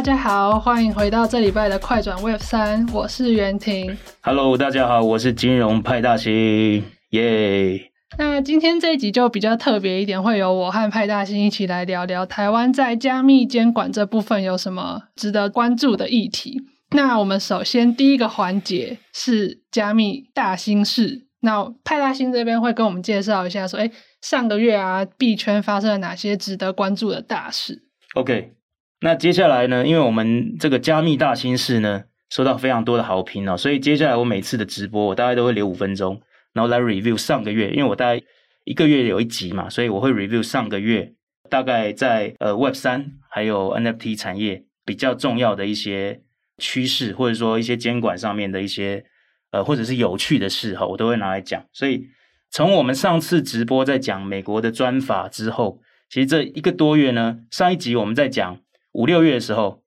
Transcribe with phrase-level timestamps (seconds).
[0.00, 3.98] 大家好，欢迎回到这礼拜的快转 Web 三，我是袁婷。
[4.22, 7.82] Hello，大家好，我是金融派大星，耶、yeah！
[8.16, 16.62] 那今天这一集就比较特别一点，会由我和派大星一起来聊聊台湾在加密监管这部分有什么值得关注的议题。
[16.92, 21.26] 那我们首先第一个环节是加密大新事。
[21.40, 23.90] 那派大星这边会跟我们介绍一下，说，哎，
[24.22, 27.82] 上个月啊，币圈发生了哪些值得关注的大事
[28.14, 28.54] ？OK，
[29.00, 36.20] 那接下来呢，因为我们这个加密大新事呢，收到非常多的好评哦，所以接下来我每次的直播，我大概都会留五分钟，
[36.52, 38.22] 然后来 review 上个月，因为我大概
[38.64, 41.12] 一个月有一集嘛，所以我会 review 上个月
[41.48, 46.22] 大概在呃 Web 三还有 NFT 产业比较重要的一些。
[46.62, 49.02] 趋势或者说一些监管上面的一些
[49.50, 51.64] 呃或者是有趣的事哈，我都会拿来讲。
[51.72, 52.04] 所以
[52.50, 58.60] 从我们上次直播在讲美国的专法之后，其实这一个多月呢，上一集我们在讲
[58.92, 59.82] 五六月的时候，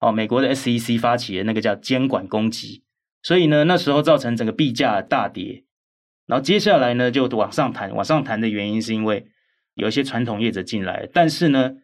[0.00, 2.82] 哦，美国的 SEC 发起的那个叫监管攻击，
[3.22, 5.64] 所以呢那时候造成整个币价大跌，
[6.26, 9.26] 然后接下来呢就往上弹，往上弹的原因是因为
[9.74, 11.74] 有一些传统业者进来，但是呢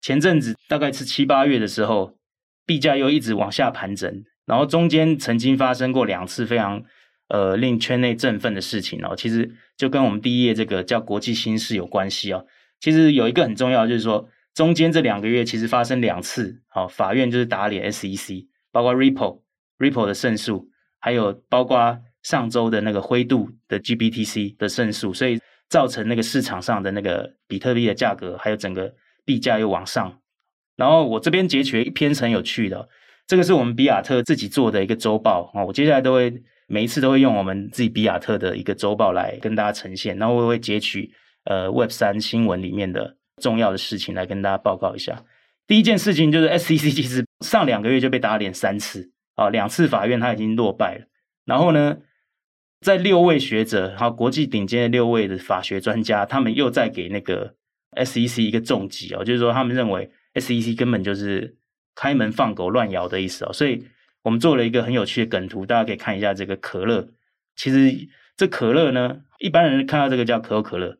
[0.00, 2.16] 前阵子大概是七八月的时候。
[2.64, 6.84] 币价又一直往下盘整，然后中间曾经发生过两次非常
[7.26, 9.16] 呃令圈内振奋的事情哦。
[9.16, 12.46] 其实就跟我们第一页这个叫国际新事有关系哦。
[12.78, 19.42] 其实有一个很重要，就是说中间这两个月其实发生两次，好，法院就是打脸 SEC，包括 Ripple
[19.78, 20.68] Ripple 的胜诉，
[21.00, 30.20] 还有包括上周的那个灰度的 GBTC 的胜诉，所以造成那个市场上的那个比特币的价格，还有整个币价又往上。
[30.76, 32.88] 然后我这边截取了一篇很有趣的，
[33.26, 41.10] 这个是我们比亚特自己做的一个周报啊，我接下来都会每一次都会用我们自己比亚特的一个周报来跟大家呈现，然后我会截取
[41.44, 45.24] 呃 Web 三新闻里面的重要的事情来跟大家报告一下。
[45.66, 51.06] 第一件事情就是 SEC 其实上两个月就被打脸三次啊，两次法院他已经落败了。
[51.44, 51.98] 然后呢，
[52.80, 57.56] 在六位学者还有国际顶尖的六位的法学专家，他们又在给那个
[57.96, 60.10] SEC 一个重击哦，就是说他们认为。
[60.34, 61.58] SEC 根本就是
[61.94, 63.84] 开门放狗乱咬的意思哦，所以
[64.22, 67.06] 我们做了一个很有趣的梗图，大家可以看一下这个可乐。
[67.54, 70.96] 其实这可乐呢，一般人看到这个叫可口可乐。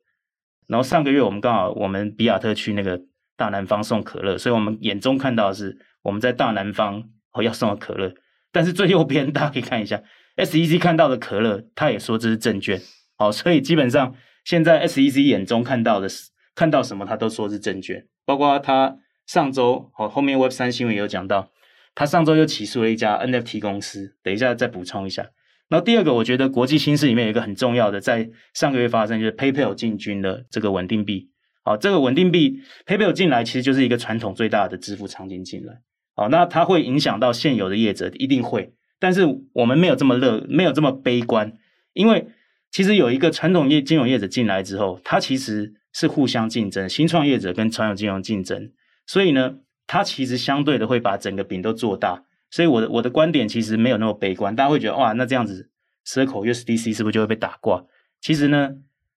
[0.72, 2.98] 然后上个月我们刚好我们比亚特去那个
[3.36, 8.14] 大南方送可乐，所以我们眼中看到的是我们在大南方哦要送的可乐。
[8.50, 10.02] 但是最右边大家可以看一下
[10.36, 12.80] ，SEC 看到的可乐，他也说这是证券。
[13.18, 18.96] 好，所以基本上现在 SEC 眼中看到的是看到什么，他都说是证券，包括他。
[19.24, 21.52] 上周哦，后面 Web 三新闻有讲到，
[21.94, 25.28] 他上周又起诉了一家 NFT 公司，等一下再补充一下。
[25.72, 31.30] 然后第二个，我觉得国际新事里面有一个很重要的，在上个月发生，就是 PayPal 进军的这个稳定币。
[31.64, 35.80] 好，这个稳定币 PayPal 进来，其实就是一个传统最大的支付场景进来。
[36.14, 38.74] 好，那它会影响到现有的业者，一定会。
[39.00, 39.22] 但是
[39.54, 41.54] 我们没有这么乐，没有这么悲观，
[41.94, 42.26] 因为
[42.70, 48.70] 其实有一个传统业金融业者进来之后，它其实是互相竞争，新创业者跟传统金融竞争。
[49.06, 49.54] 所以呢，
[49.86, 52.24] 它其实相对的会把整个饼都做大。
[52.52, 54.54] 所以我的我的观点其实没有那么悲观。
[54.54, 55.70] 大家会觉得哇，那这样子
[56.06, 57.84] ，Circle USDC 是不是就会被打挂？
[58.20, 58.70] 其实呢，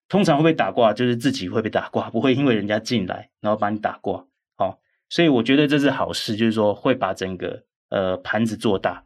[0.09, 4.25] 通常会被打挂就是自己会被打挂，不会因为人家进来然后把你打挂。
[4.57, 4.79] 好，
[5.09, 9.03] 所以我觉得这是好事，就是说会把整个呃盘子做大。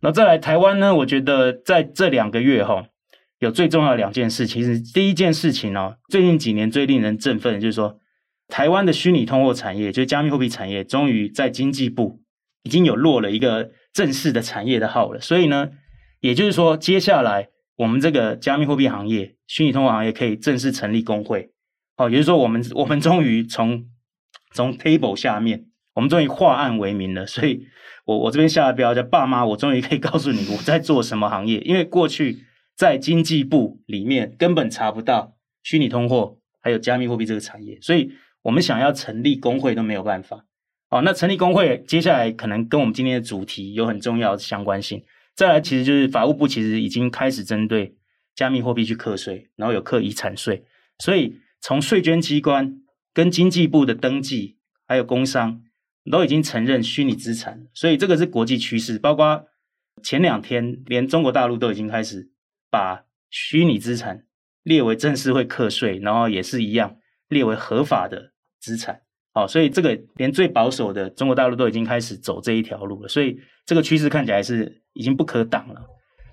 [0.00, 2.86] 那再来台湾呢，我觉得在这两个月哈，
[3.40, 4.46] 有最重要的两件事。
[4.46, 7.98] 其实第一件事情呢，最近几年最令人振奋的就是说。
[8.46, 12.20] 台湾的虚拟通货产业，就是加密货币产业，终于在经济部
[12.64, 15.20] 已经有落了一个正式的产业的号了。
[15.20, 15.70] 所以呢，
[16.20, 21.52] 也就是说，接下来我们这个加密货币行业、虚拟通货行业可以正式成立工会。
[21.96, 23.84] 哦，也就是说，我们 我们终于从
[24.52, 27.24] 从 table 下面，我们终于化案为民了。
[27.24, 27.66] 所以
[28.04, 31.60] 我我这边下的标叫爸妈，我终于可以告诉你我在做什么行业。
[31.64, 32.38] 因为过去
[32.76, 38.12] 在经济部里面根本查不到虚拟通货还有加密货币这个产业，所以。
[38.44, 40.44] 我们想要成立工会都没有办法，
[40.94, 45.02] 哦，那成立公会，接下来可能跟我们今天的主题有很重要的相关性。
[45.34, 47.96] 再来，其实就是法务部其实已经开始针对
[48.36, 50.64] 加密货币去课税，然后有课遗产税，
[51.00, 52.76] 所以从税捐机关
[53.12, 55.62] 跟经济部的登记，还有工商
[56.08, 58.96] 都已经承认虚拟资产，所以这个是国际趋势。
[58.96, 59.46] 包括
[60.00, 62.30] 前两天，连中国大陆都已经开始
[62.70, 64.26] 把虚拟资产
[64.62, 68.30] 列为正式会课税，然后也是一样列为合法的。
[68.60, 69.02] 资产，
[69.34, 73.36] 好，所以这个连最保守的中国大陆都已经开始走这一条路了，所以
[73.66, 75.82] 这个趋势看起来是已经不可挡了。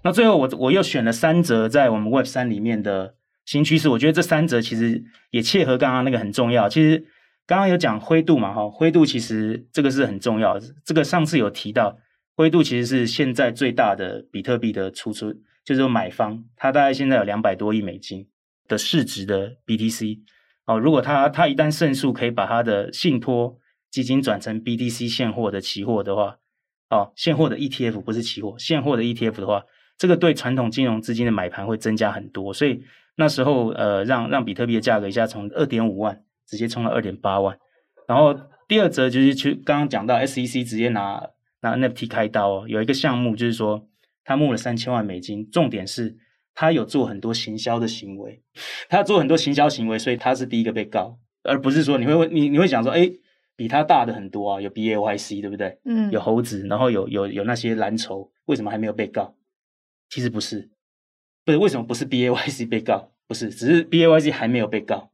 [0.04, 6.70] 那最后我我又选了三则在我们 Web 三里面的新趋势，我觉得这三则其实也切合刚刚那个很重要。
[6.70, 7.04] 其实
[7.48, 10.60] 刚刚有讲灰度嘛，哈，灰度其实这个是很重要。
[10.86, 11.98] 这个上次有提到，
[12.36, 15.34] 灰度其实是现在最大的比特币的出出，
[15.66, 18.28] 就是说买方，它大概现在有两百多亿美金
[18.68, 20.20] 的市值的 BTC。
[20.66, 23.58] 哦，如果他他一旦胜诉，可以把他的信托
[23.90, 26.38] 基金转成 BTC 现货的期货的话，
[26.90, 29.64] 哦，现货的 ETF 不是期货，现货的 ETF 的话，
[29.98, 32.54] 这个对传统金融资金的买盘会增加很多。
[32.54, 32.84] 所以
[33.16, 37.58] 那时候呃，让让比特币的价格一下从二点五万直接冲到二点八万。
[38.08, 41.28] 然后第二则就是去刚刚讲到 SEC 直接拿
[41.62, 43.88] 拿 NFT 开刀哦，有一个项目就是说
[44.24, 46.18] 他募了三千万美金，重点是。
[46.54, 48.42] 他有做很多行销的行为，
[48.90, 53.10] 他做很多行销行为，所以他是第一个被告，而不是说你会问你你会想说，哎，
[53.56, 55.80] 比他大的很多啊，有 BAYC 对不对？
[55.86, 59.36] 嗯，有猴子，然后有有有那些蓝筹，为什么还没有被告？
[60.10, 60.70] 其实不是，
[61.46, 63.12] 不是为什么不是 BAYC 被告？
[63.28, 65.10] 不是，只是 BAYC 还没有被告，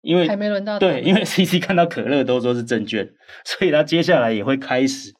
[0.00, 0.76] 因为还没轮到。
[0.78, 5.14] 对，因为 CC 看到可乐都说是证券，所以他接下来也会开始，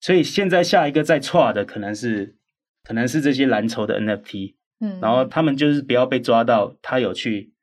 [0.00, 2.34] 所以现在下一个再 try 的可能是
[2.82, 4.54] 可能是这些蓝筹的 NFT。
[4.78, 7.54] 嗯，然后他们就是不要被抓到，他有去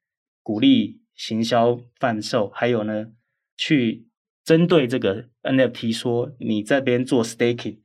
[0.41, 3.05] 鼓励行销贩售，还有呢，
[3.55, 4.07] 去
[4.43, 7.81] 针对这个 NFT 说，你这边做 staking，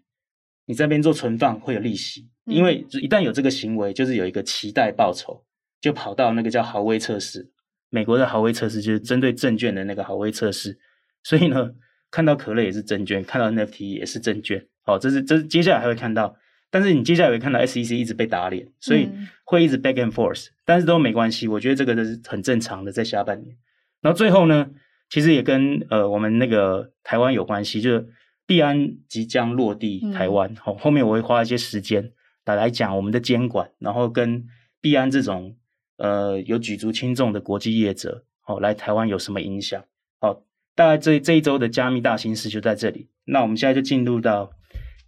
[0.65, 5.45] 你这边做存放会有利息，因为一旦有这个行为，就是有一个期待报酬，
[5.79, 7.51] 就跑到那个叫豪威测试，
[7.91, 10.79] 美国的豪威测试就是针对证券的那个豪威测试，
[11.23, 11.73] 所以呢，
[12.11, 16.35] 看到可乐也是证券，看到 NFT 也是证券，好，这是这是接下来还会看到。
[16.71, 19.09] 但是你接下来会看到 SEC 一直被打脸，所以
[19.45, 23.57] 会一直 back and forth，嗯，但是都没关系，我觉得这个都是很正常的，在下半年。
[24.03, 24.71] 然后最后呢，
[25.09, 28.09] 其实也跟呃我们那个台湾有关系，就是
[28.47, 32.13] 币安即将落地台湾，好、嗯、后面我会花一些时间
[32.45, 34.47] 来来讲我们的监管，然后跟
[34.81, 35.57] 币安这种
[35.97, 39.83] 呃有举足轻重的国际业者，哦来台湾有什么影响？
[40.21, 40.43] 好，
[40.75, 43.09] 大概这这一周的加密大形势就在这里。
[43.25, 44.51] 那我们现在就进入到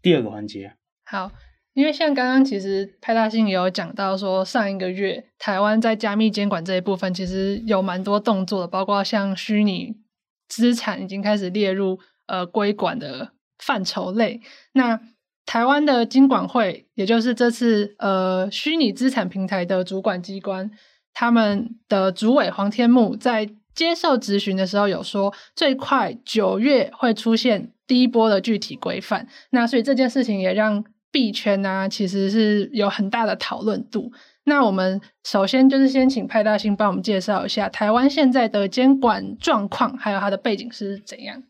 [0.01, 0.75] 第二个环节，
[1.05, 1.31] 好。
[1.75, 9.95] 因为像刚刚其实派大星也有讲到说，上一个月台湾在加密监管这一部分其实有蛮多动作的，包括像虚拟
[10.49, 14.41] 资产已经开始列入呃规管的范畴类。
[14.73, 15.01] 那
[15.47, 20.71] 台湾的金管会，也就是这次呃虚拟资产平台的主管机关，
[21.15, 29.27] 他们的主委黄天木在接受质询的时候有说，最快九月会出现第一波的具体规范。
[29.51, 34.13] 那所以这件事情也让币圈啊，其实是有很大的讨论度。
[34.45, 41.43] 那我们首先就是先请派大星帮我们介绍一下台湾现在的监管状况，还有它的背景是怎样。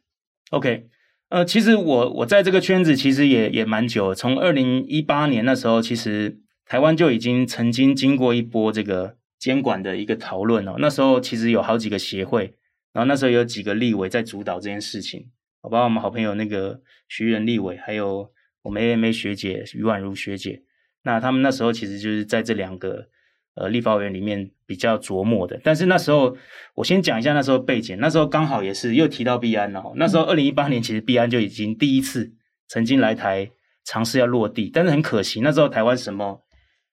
[0.50, 0.88] OK，
[1.28, 10.74] 呃，其实我我在这个圈子其实也也蛮久，从二零一八年那时候，其实台湾就已经曾经经过一波这个监管的一个讨论哦。
[10.78, 12.54] 那时候其实有好几个协会，
[12.92, 15.28] 然后那时候有几个立委在主导这件事情，
[15.62, 18.30] 好吧我们好朋友那个徐仁立委，还有。
[18.62, 20.62] 我们 AMA 学姐于婉如学姐，
[21.02, 23.06] 那他们那时候其实就是在这两个
[23.54, 25.60] 呃立法委员里面比较琢磨的。
[25.64, 26.36] 但是那时候
[26.74, 29.82] 我先讲一下那时候背景，那时候刚好也是又提到币安了。
[29.96, 32.32] 那时候二零一八年其实币安就已经第一次
[32.68, 33.50] 曾经来台
[33.84, 36.42] 尝试要落地，但是很可惜那时候台湾什么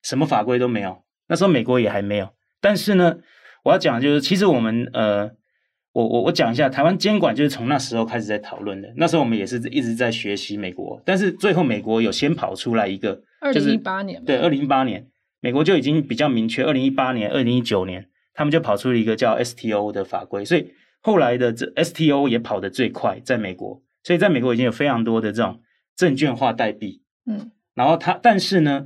[0.04, 2.30] 什么法规都没有，那时候美国也还没有。
[2.62, 3.18] 但是呢，
[3.64, 5.32] 我要讲的就是其实我们呃。
[5.98, 8.94] 我我我讲一下，台湾监管就是从那时候开始在讨论的。
[8.98, 13.20] 那时候我们也是一直在学习美国，但是最后美国有先跑出来一个，
[13.52, 15.08] 就是二零一八年，对，二零一八年，
[15.40, 16.64] 美国就已经比较明确。
[16.64, 25.60] 二零一八年、二零一九年，他们就跑出了一个叫 STO 的法规，所以后来的这 STO 也跑得最快，在美国，所以在美国已经有非常多的这种
[25.96, 28.86] 证券化代币，嗯，然后它，但是呢，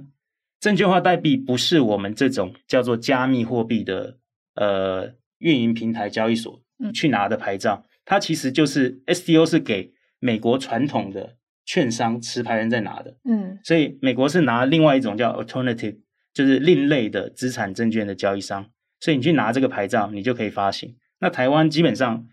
[0.62, 4.15] 证券化代币不是我们这种叫做加密货币的
[4.56, 6.62] 呃运营平台交易所。
[6.94, 11.36] 去拿的牌照，它其实就是 STO 是给美国传统的
[11.66, 15.98] 券商持牌人在拿的，嗯，所以美国是拿另外一种叫 alternative，
[16.34, 18.68] 就是另类的资产证券的交易商，
[19.00, 20.96] 所以你去拿这个牌照，你就可以发行。
[21.20, 22.26] 那台湾基本上，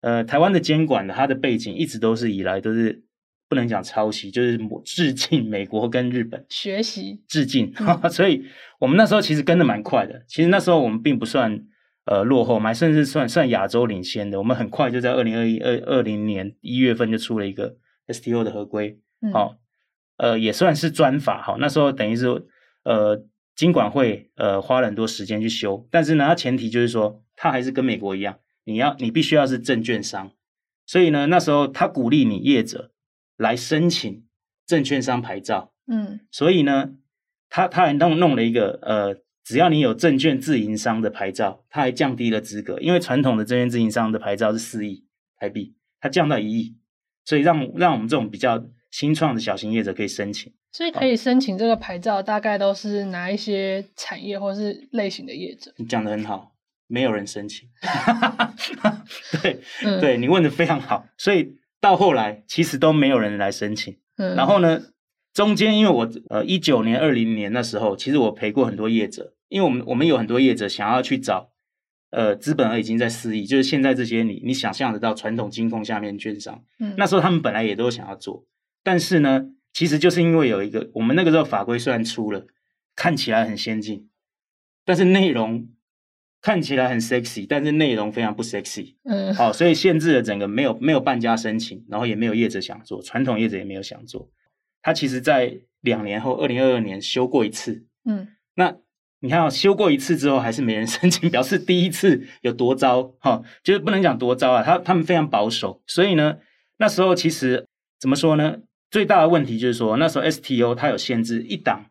[0.00, 3.02] 呃，台湾的监管的它的背景一直都是以来都是
[3.48, 8.44] 不能讲抄袭，就是致敬美国跟日本学习致敬，嗯、 所以
[8.80, 10.24] 我们那时候其实跟的蛮快的。
[10.28, 11.64] 其实那时候我们并不算。
[12.04, 14.38] 呃，落后嘛，甚至算算亚洲领先的。
[14.38, 17.76] 我们很快就在二零二一二二零年一月份就出了一个
[18.08, 18.98] STO 的合规，
[19.32, 19.56] 好、
[20.16, 21.56] 嗯，呃，也算是专法哈。
[21.60, 22.44] 那时候等于是
[22.82, 30.32] 呃，金管会呃花了很多时间去修，但是呢，它前提就是说，它还是跟美国一样，你要你必须要是证券商，
[30.84, 32.90] 所以呢，那时候他鼓励你业者
[33.36, 34.24] 来申请
[34.66, 36.94] 证券商牌照，嗯，所以呢，
[37.48, 39.22] 他他还弄弄了一个呃。
[39.44, 45.04] 只要你有证券自营商的牌照，它还降低了资格，因为传统的证券自营商的牌照是四亿，
[45.36, 46.76] 台币，它降到一亿，
[47.24, 50.52] 所以让让我们这种比较新创的小型业者可以申请。
[50.70, 55.70] 所以可以申请这个牌照，大概都是哪一些产业或是类型的业者？
[55.76, 56.54] 你讲的很好，
[56.86, 57.68] 没有人申请。
[59.42, 61.06] 对，嗯、对你问的非常好。
[61.18, 63.98] 所以到后来其实都没有人来申请。
[64.16, 64.80] 嗯、然后呢，
[65.32, 71.50] 中间因为我呃一九年、二零年那时候，其实我陪过很多业者，因为我们我们有很多业者想要去找
[72.10, 78.44] 呃资本额已经在四亿，就是现在这些你你想象得到传统金控下面券商，嗯，那时候他们本来也都想要做，
[78.82, 79.46] 但是呢。
[79.74, 82.46] 其实就是因为有一个，我们那个时候法规虽然出了，
[82.94, 84.10] 看起来很先进，
[84.84, 85.66] 但是内容
[86.42, 88.96] 看起来很 sexy，但是内容非常不 sexy。
[89.04, 94.30] 嗯，好，所以限制了整个没有没有半家申请，然后也没有业者想做，传统业者也没有想做。
[94.82, 97.86] 他其实在两年后，二零二二年修过一次。
[98.04, 98.76] 嗯，那
[99.20, 106.38] 你看，修过一次之后还是没人 申请，表示第一次有多糟哈，就是不能讲多糟啊，他他们非常保守，所以呢，
[106.78, 107.66] 那时候其实
[108.00, 108.58] 怎么说呢？
[108.90, 111.86] 最大的问题就是说，那时候 STO 它有限制，一档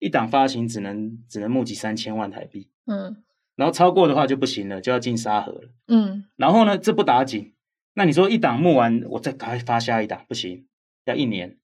[0.00, 3.22] 一档发行只能只能募集三千万台币，嗯，
[3.54, 7.54] 然后超过的话就不行了，就要进沙盒了，嗯，然后呢，这不打紧，
[7.94, 10.66] 那你说一档募完，我再赶快发下一档，不行，
[11.04, 11.56] 要一年，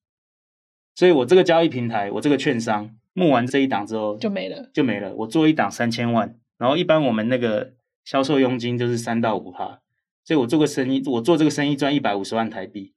[1.01, 7.73] 所以我这个交易平台，我这个券商募完这一档之后就没了，就没了，我做一档三千万，然后一般我们那个
[8.05, 9.81] 销售佣金就是三到五趴，
[10.25, 12.93] 所以我做个生意，我做这个生意赚一百五十万台币。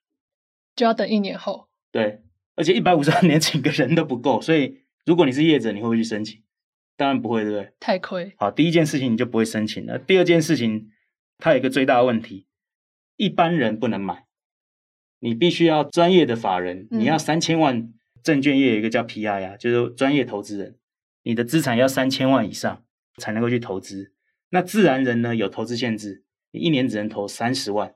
[0.75, 2.19] 就要等一年后，对，
[2.57, 6.43] 而且一百五十万连请个人都不够，所以如果你是业者，你会不会去申请？
[6.97, 7.71] 当然不会，对不对？
[7.79, 8.33] 太亏。
[8.35, 9.97] 好，第一件事情你就不会申请了。
[9.97, 10.89] 第二件事情，
[11.37, 12.47] 它有一个最大的问题，
[13.15, 14.25] 一般人不能买，
[15.23, 17.89] 你必须要专业的法人，你要三千万。
[18.21, 20.77] 证券业有一个叫 PI 啊，就是专业投资人，
[21.23, 22.85] 你的资产要三千万以上
[23.17, 24.13] 才能够去投资。
[24.51, 27.93] 那自然人呢，有投资限制，你一年只能投三十万。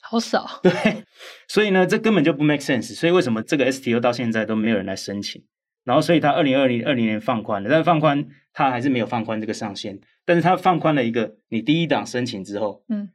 [0.00, 1.04] 好少，对，
[1.46, 2.94] 所以呢，这根本就不 make sense。
[2.96, 5.44] 所以为什么这个 STO 到现在都没有人来申请？
[5.84, 10.00] 然后，所以他二零二零二零年放宽了，但是放宽他还是没有放宽这个上限。
[10.24, 13.10] 但是他放宽了一个，你第一档申请之后，嗯，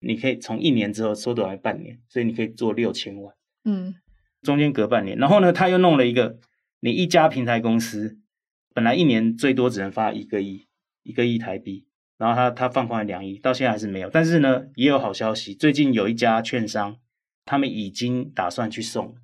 [0.00, 3.94] 你可以从一年之后缩短为半年，所以你可以做六千万，嗯，
[4.42, 5.18] 中间隔半年。
[5.18, 6.38] 然后呢，他又弄了一个，
[6.80, 8.18] 你一家平台公司
[8.74, 10.66] 本来一年最多只能发一个亿，
[11.02, 11.86] 一个亿台币。
[12.16, 14.10] 然后他他放宽了两亿，到现在还是没有。
[14.10, 16.96] 但是呢，也有好消息，最近有一家券商，
[17.44, 19.14] 他们已经打算去送，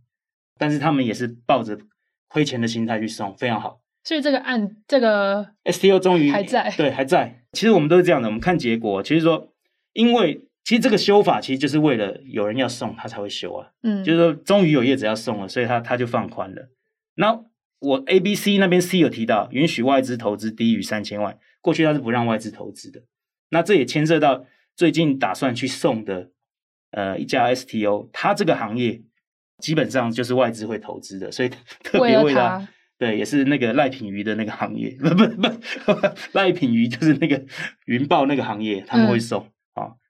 [0.58, 1.76] 但是他们也是抱着
[2.28, 3.80] 亏钱的心态去送，非常好。
[4.04, 7.42] 所以这个案，这个 STO 终于还在，对，还在。
[7.52, 9.02] 其实我们都是这样的，我们看结果。
[9.02, 9.52] 其实说，
[9.92, 13.68] 因为其实这个修法其实就是为了有人要送，他才会修啊。
[13.82, 16.70] 嗯，就是说，终于有业者要送了，所以他他就放宽了。
[17.16, 17.44] 那
[17.80, 21.38] 我 A、B、C 那边 C 有提到，允许外资投资低于三千万。
[21.60, 23.02] 过去他是不让外资投资的，
[23.50, 26.30] 那这也牵涉到最近打算去送的，
[26.90, 29.02] 呃，一家 STO，它这个行业
[29.58, 31.50] 基本上就是外资会投资的，所以
[31.82, 32.68] 特别为了
[32.98, 35.48] 对，也是那个赖品鱼的那个行业，不不不，
[36.32, 37.42] 赖品鱼就是那个
[37.86, 39.46] 云豹那个行业，他们会送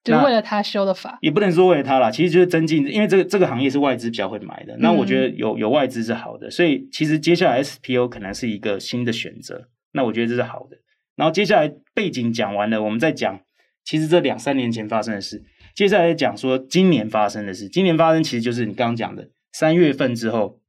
[0.04, 10.76] 就为了他修的法，也不能说为了他啦，其实就是增进，因为这个这个行业是外资比较会买的，那我觉得有有外资是好的，所以其实接下来 SPO 可能是一个新的选择，那我觉得这是好的。
[11.16, 13.40] 然后接下来背景讲完了，我们再讲，
[13.82, 15.42] 其实这两三年前发生的事。
[15.74, 17.68] 接下来讲说今年发生的事。
[17.68, 20.60] 今年发生其实就是你刚刚讲的三月份之后，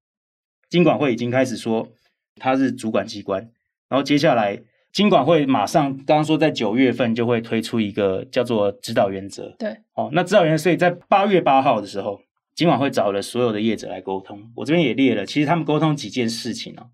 [0.69, 1.89] 金管会已经开始说
[2.35, 3.49] 它是主管机关。
[3.89, 4.59] 然后接下来
[4.95, 9.53] 金管会马上刚刚说在九月份就会推出一个叫做指导原则。
[9.59, 12.21] 对，哦，那指导原则，所以在八月八号的时候，
[12.53, 14.49] 金管会找了所有的业者来沟通。
[14.55, 16.91] 我这边也列了，其实他们沟通几件事情哦，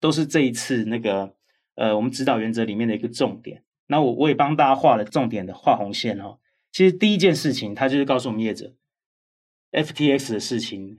[0.00, 1.34] 都是这一次那个。
[1.74, 6.38] 呃，我们指导原则里面的一个重点，那我我也帮大家画了重点的画红线哦。
[6.70, 8.74] 其实第一件事情，他就是告诉我们业者
[9.72, 10.98] ，FTX 的事情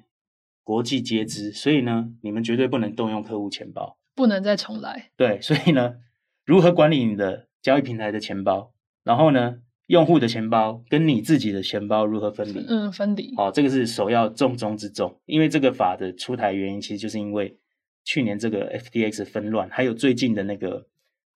[0.63, 5.11] 国际皆知，所以呢，你们绝对不能动用客户钱包，不能再重来。
[5.15, 5.97] 对，所以呢，
[6.45, 8.73] 如何管理你的交易平台的钱包，
[9.03, 9.57] 然后呢，
[9.87, 12.65] 用户的钱包跟你自己的钱包如何分离？
[12.67, 13.33] 嗯，分离。
[13.37, 17.57] 哦，这个是首要重中之重，因为这个法的出台原因，其实就是因为。
[18.05, 20.87] 去年这个 FTX 纷乱，还有最近的那个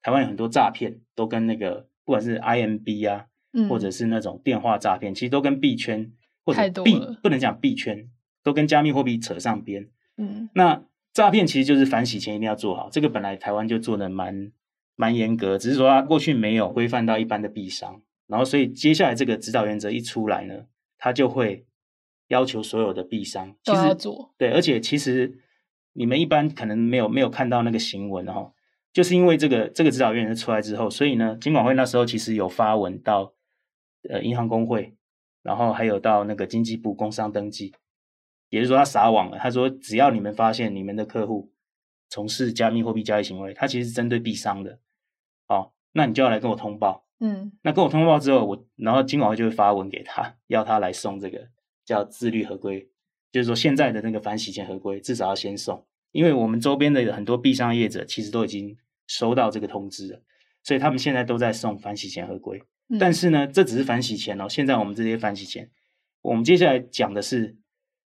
[0.01, 6.11] 台湾有很多诈骗，都跟那个不管是 IMB 啊，嗯、或者是那种电话诈骗，其实都跟币圈
[6.43, 8.09] 或者币不能讲币圈，
[8.43, 9.87] 都跟加密货币扯上边。
[10.17, 10.83] 嗯，那
[11.13, 14.51] 诈骗其实就是反洗钱一定要做好，这个本来台湾就做的蛮
[14.97, 20.65] 蛮严格，只是说他过去没有规范到一般的币商，然后所以接下来这个指导原则一出来呢，
[20.97, 21.65] 他就会
[22.27, 25.39] 要求所有的币商其实做对，而且其实。
[25.99, 28.53] 你们一般可能没有没有看到那个行文哦，
[28.93, 33.33] 就是因为这个这个指导原则出来之后，所以呢，金管会那时候其实有发文到
[34.07, 34.93] 呃银行工会，
[35.41, 37.73] 然后还有到那个经济部工商登记，
[38.49, 39.39] 也就是说他撒网了。
[39.39, 41.51] 他说只要你们发现你们的客户
[42.09, 44.77] 从事加密货币交易行为，他其实是针对币商的，
[45.47, 47.05] 哦，那你就要来跟我通报。
[47.19, 51.47] 嗯，那跟我通报之后，我然后金管会就会发文给他，要他来送这个
[51.83, 52.87] 叫自律合规，
[53.31, 58.77] 就是说现在的那个反洗钱合规至少要先送，因为我们周边的很多币商业者其实都已经
[59.07, 60.21] 收到这个通知了，
[60.63, 62.61] 所以他们现在都在送反洗钱合规。
[62.89, 64.47] 嗯、但是呢，这只是反洗钱哦。
[64.47, 65.71] 现在我们这些反洗钱，
[66.21, 67.57] 我们接下来讲的是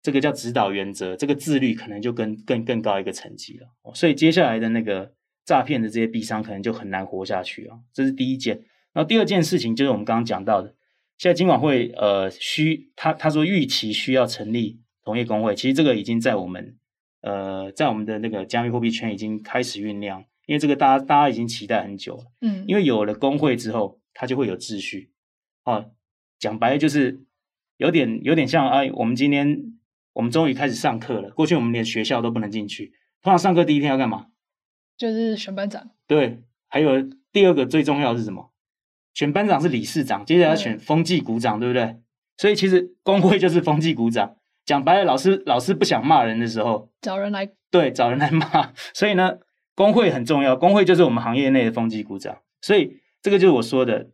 [0.02, 3.68] 这个叫指导原则，这个自律可能就更更更高一个层级了。
[3.94, 5.12] 所以接下来的那个
[5.46, 7.78] 诈骗的这些币商可能就很难活下去啊。
[7.94, 8.62] 这是第一件。
[8.92, 10.74] 然后第二件事情就是我们刚刚讲到的，
[11.16, 16.76] 现在金管会呃需他他说预期需要成立同业公会，其实这个已经在我们
[17.20, 25.10] 呃在我们的那个加密货币圈已经开始酝酿，因为这个大家大家已经期待很久了，嗯，因为有了公会之后，它就会有秩序，
[25.64, 25.90] 哦，
[26.38, 27.20] 讲白了就是
[27.76, 29.74] 有点有点像哎，我们今天
[30.14, 34.28] 我们终于开始上课了，过去我们连学校都不能进去，通常上课第一天要干嘛？
[34.96, 38.52] 就是选班长，对，还有第二个最重要的是什么？
[39.14, 41.96] 选班长是理事长，接下来要选风纪股长，对不对？
[42.36, 44.36] 所以其实工会就是风纪股长。
[44.66, 48.72] 讲白了，老师老师不想骂人的时候，找人来，对，找人来骂。
[48.92, 49.38] 所以呢，
[49.74, 52.36] 工会很重要，工会就是我们行业内的风纪股长。
[52.60, 54.08] 所以这个就是我说的，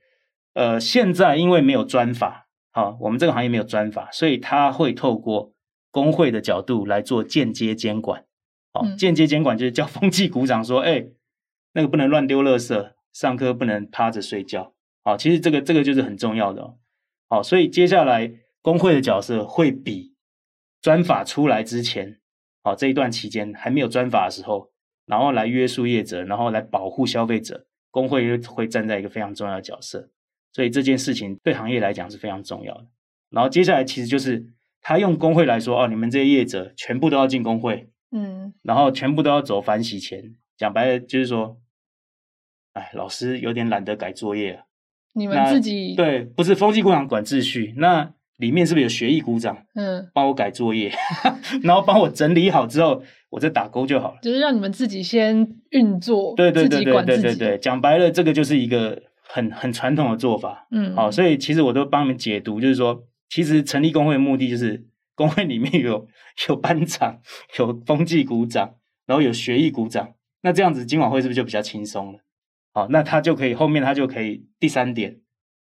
[0.53, 5.55] 呃，现在因为没有专法，好，我们这个行业没有专法，所以他会透过
[5.91, 8.25] 工会的角度来做间接监管。
[8.73, 11.07] 好，间接监管就是叫风气股长说，哎，
[11.75, 14.75] 那个不能乱丢垃圾，上课不能趴着睡觉。
[15.05, 16.79] 好，其实这个这个就是很重要的哦。
[17.29, 20.15] 好，所以接下来工会的角色会比
[20.81, 22.19] 专法出来之前，
[22.63, 24.71] 好，这一段期间还没有专法的时候，
[25.07, 30.09] 然后来约束业者，然后来保护消费者，工会会站在一个非常重要的角色。
[30.53, 32.87] 所以这件事情对行业来讲是非常重要的。
[33.31, 34.47] 然后接下来其实就是
[34.81, 40.35] 他用工会来说，哦，你们这些业者全部都要进工会，嗯，然后全部都要走反洗钱。
[40.57, 41.57] 讲白了就是说，
[42.75, 44.65] 哎，老师有点懒得改作业啊。
[45.15, 49.67] 你们自己对，不是风纪股长管秩序，那里面是不是有学艺股长？
[49.75, 50.91] 嗯，帮我改作业，
[51.63, 54.19] 然后帮我整理好之后，我再打勾就好了。
[54.23, 57.59] 就是让你们自己先运作，对对对对对对对。
[57.59, 60.67] 讲白了，这个就是一个很很传统的做法。
[60.71, 64.83] 嗯，好，所以其实我都帮你们解读，就是说，其实成立工会的目的就是，
[65.23, 66.09] 公会里面有
[66.49, 67.21] 有班长，
[67.57, 68.75] 有风纪股长，
[69.07, 72.19] 然后有学艺股长，那这样子今晚会是不是就比较轻松了？
[72.73, 75.21] 好，那他就可以后面他就可以第三点，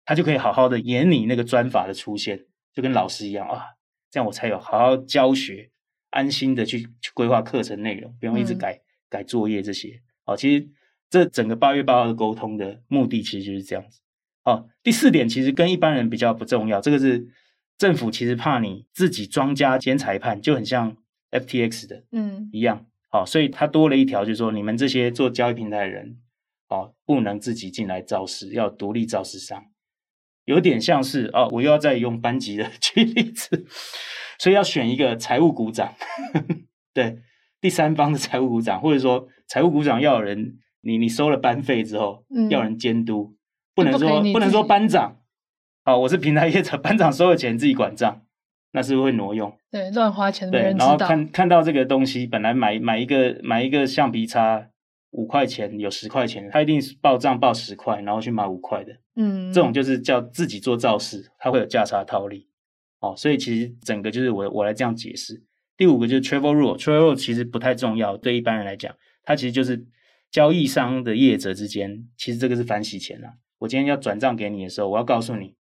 [0.04, 3.62] 他就可以好好的演你那个专法的出现，就跟老师一样啊，
[4.10, 5.70] 这样我才有好好教学，
[6.10, 10.02] 安心的去去规划课程内容，不用一直改、嗯、改作业这些。
[10.26, 10.68] 好，其实
[11.08, 14.02] 这整个八月八号的沟通的目的其实就是这样子。
[14.44, 17.26] 好，第四点其实跟一般人比较不重要，这个是
[17.78, 20.96] 政府其实怕你自己庄家兼裁判，就很像
[21.30, 22.84] FTX 的嗯一样。
[23.08, 26.18] 好，所以他多了一条，就是说你们这些做交易平台的人。
[26.70, 29.64] 哦，不能自己进来造势，要独立造势商，
[30.44, 33.64] 有点像是哦，我又要再用班级的 举例子，
[34.38, 35.94] 所以要选一个财务股长，
[36.92, 37.22] 对，
[37.58, 43.34] 第三方的财务股长，或者说财务股长要有人，你你收了班费之后，嗯、要有人监督，
[43.74, 45.22] 不能说不，不能说班长，
[45.88, 48.20] 哦，我是平台业者，班长收了钱自己管账，
[48.72, 49.50] 那是不是会挪用？
[49.70, 54.68] 对，乱花钱的人对，然后看看到这个东西，本来买买一个买一个橡皮擦。
[55.12, 58.94] 五块钱有十块钱，他一定是报账报十块，然后去买五块的。
[59.16, 62.46] 嗯，这种就是叫自己做造势，他会有价差套利。
[63.00, 65.42] 哦，所以其实整个就是我我来这样解释。
[65.78, 69.82] 第五个就是 travel rule，travel rule 其实不太重要，对一般人来讲，它其实就是
[70.30, 73.32] 交易商的业者之间，其实这个是反洗钱啊。
[73.60, 75.54] 我今天要转账给你的时候，我要告诉你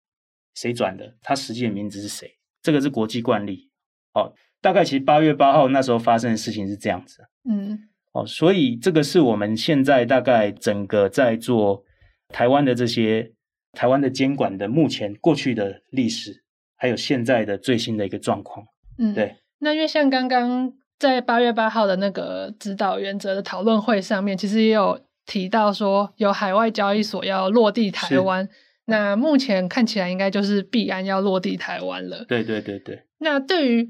[0.57, 2.27] 谁转的，他实际的名字是谁，
[2.63, 3.69] 这个是国际惯例。
[4.15, 7.21] 哦，大概其实八月八号那时候发生的事情是这样子。
[7.47, 7.77] 嗯。
[8.13, 11.83] 哦，所以这个是我们现在大概整个在做
[12.29, 13.31] 台湾的这些
[13.73, 16.43] 台湾的监管的目前过去的历史，
[16.75, 18.65] 还有现在的最新的一个状况。
[18.97, 19.35] 嗯，对。
[19.59, 28.49] 那因为像刚刚在八月八号的那个指导原则的讨论会上面，其实也有提到说有海外交易所要落地台湾。
[28.87, 32.25] 那目前看起来应该就是币安要落地台湾了。
[32.25, 33.03] 对对对对。
[33.19, 33.89] 那对于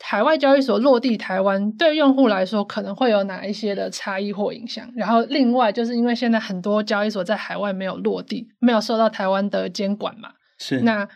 [0.00, 4.88] 海外交易所落地台湾，对用户来说可能会有哪一些的差异或影响？
[4.96, 11.08] 然后另外就是因为现在很多交易所在海外没有落地，没有受到台湾的监管嘛，是那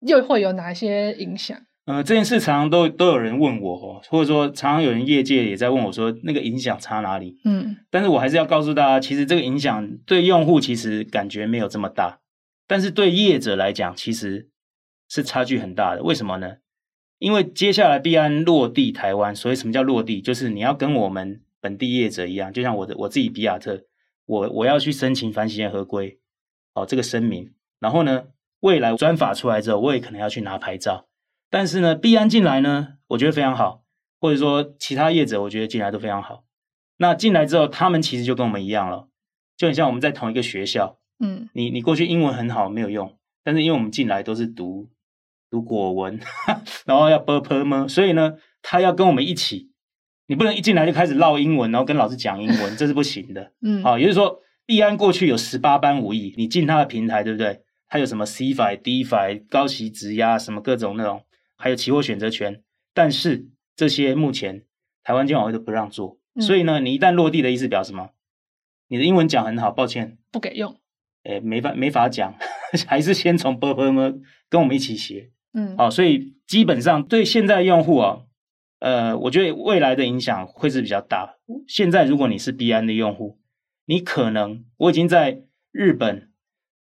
[0.00, 1.56] 又会有哪些影响？
[1.86, 7.36] 呃，这件事常常都都有人问我哦，或者说常常有人业界也在问我说那个影响差哪里？
[7.44, 12.18] 嗯，但是我还是要告诉大家，其实这个影响对用户其实感觉没有这么大，
[12.66, 14.50] 但是对业者来讲，其实
[15.08, 16.02] 是差距很大的。
[16.02, 16.56] 为什么呢？
[17.18, 20.20] 因为接下来必安落地台湾，所以什么叫落地？
[20.20, 23.84] 就是你要跟我们本地业者一样，就像我的我自己比亚特，
[24.26, 26.18] 我我要去申请反洗钱合规，
[26.74, 27.54] 哦，这个声明。
[27.80, 28.24] 然后呢，
[28.60, 31.08] 未来专法出来之后，我也可能要去拿牌照。
[31.48, 33.84] 但是呢，必安进来呢，我觉得非常好，
[34.20, 36.44] 或者说其他业者，我觉得进来都非常好。
[36.98, 39.08] 那进来之后，他们其实就跟我们一样了，
[39.56, 40.98] 就很像我们在同一个学校。
[41.18, 44.88] 嗯，你你过去英文很好没有用，但是因为我们进来都是读
[45.50, 46.20] 读果文，
[46.84, 49.70] 然后要波泼嘛，所以呢，他要跟我们一起，
[50.26, 53.52] 你不能一进来就开始唠英文，然后跟老师讲英文，这是不行的。
[53.62, 57.62] 嗯，好，也就是说，利安过去有十八般武艺，你进他的平台对不对？
[57.88, 61.22] 他有什么 CFI、DFI、高级质押什么各种那种，
[61.56, 64.64] 还有期货选择权，但是这些目前
[65.04, 68.10] 台湾金管会都不让做，所以呢，你一旦落地的意思表示什么？
[68.88, 70.76] 你的英文讲很好，抱歉，不给用。
[71.26, 72.34] 哎，没法没法讲，
[72.86, 78.20] 还是先从波波们跟我们一起学，嗯，好，所以基本上对现在用户啊，
[78.78, 81.34] 呃，我觉得未来的影响会是比较大。
[81.66, 83.38] 现在如果你是币安的用户，
[83.86, 86.30] 你可能我已经在日本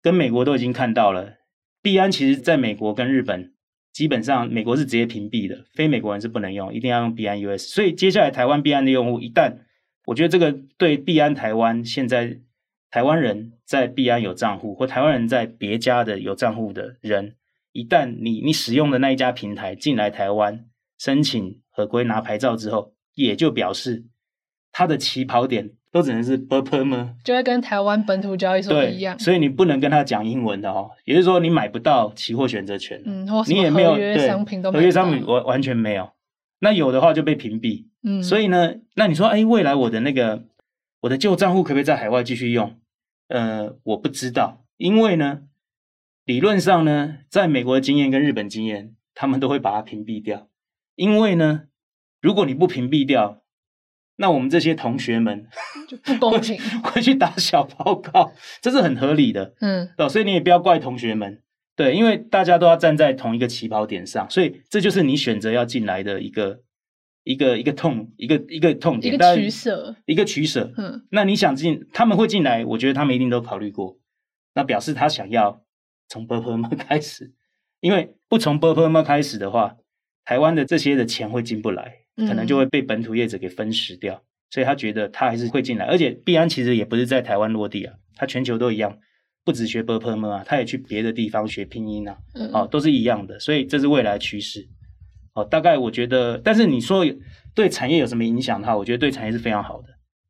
[0.01, 1.37] 跟美国都已经看到了，
[1.81, 3.53] 币安其实在美国跟日本
[3.93, 7.59] 基本上美国是直接屏蔽的，非美国人是不能用，一定要用币安 US。
[7.73, 9.53] 所以接下来台湾币安的用户一旦，
[10.07, 12.39] 我觉得这个对币安台湾现在。
[12.93, 17.33] 台湾人在碧安有账户，或台湾人在别家的有账户的人，
[17.71, 20.63] 一旦你你使用的那一家平台进来台湾
[20.99, 24.05] 申请合规拿牌照之后，也就表示
[24.71, 27.15] 他的起跑点都只能是 purple 吗？
[27.23, 30.91] 就会跟台湾本土交易所一样，所以你不能跟他讲英文的哦。
[31.05, 36.11] 也就是说，你买不到期货选择权，嗯，你也没有合约商品，合约商品完完全没有。
[36.59, 38.21] 那有的话就被屏蔽，嗯。
[38.21, 40.43] 所以呢，那你说，哎，未来我的那个
[41.01, 42.75] 我的旧账户可不可以在海外继续用？
[43.27, 45.43] 呃，我不知道，因为呢，
[46.25, 50.49] 理论上呢，在美国的经验跟日本经验，他们都会把它屏蔽掉，
[50.95, 51.63] 因为呢，
[52.21, 53.39] 如果你不屏蔽掉。
[54.15, 55.47] 那我们这些同学们
[55.89, 58.31] 就不公平，会去打小报告，
[58.61, 61.41] 这是很合理的，嗯，对，所以你也不要怪同学们，
[61.75, 66.61] 对，因为大家都要站在同一个起跑点上，所以这就是你选择要进来的一个
[67.23, 70.71] 一个一个痛，一个一个痛点，一个取舍，一个取舍。
[70.77, 73.97] 嗯，那你想进，他们会进来，我觉得他们一定都考虑过。
[74.55, 75.63] 那表示他想要
[76.07, 77.33] 从 BPM 开始，
[77.79, 79.77] 因为不从 BPM 开始的话，
[80.25, 84.23] 台湾的这些的钱会进不来，可能就会被本土业者给分食掉。
[84.49, 88.99] 所以他觉得他还是会进来，而且必安其实也不是在台湾落地啊，他全球都一样，
[89.43, 92.17] 不止学 BPM 啊，他也去别的地方学拼音啊，
[92.51, 93.39] 啊，都是一样的。
[93.39, 94.67] 所以这是未来趋势。
[95.33, 97.03] 哦，大概我觉得，但是你说
[97.53, 99.87] 对产业有什么影响的话，我觉得对产业是非常好的，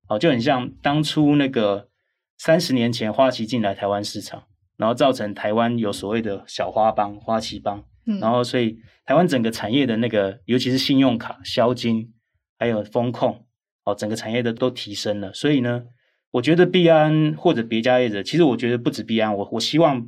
[0.07, 1.89] 哦，就很像当初那个
[2.37, 4.43] 三十年前花旗进来台湾市场，
[4.77, 7.83] 然后造成台湾有所谓的小花帮、花旗帮。
[8.05, 12.11] 嗯、然后，所以台湾整个产业的那个，尤其是信用卡、销金，
[12.59, 13.45] 还有风控，
[13.85, 15.33] 哦，整个产业的都提升了。
[15.33, 15.85] 所以呢，
[16.31, 20.05] 我觉得币安或者别家业者，其实我觉得不止币安，我我希望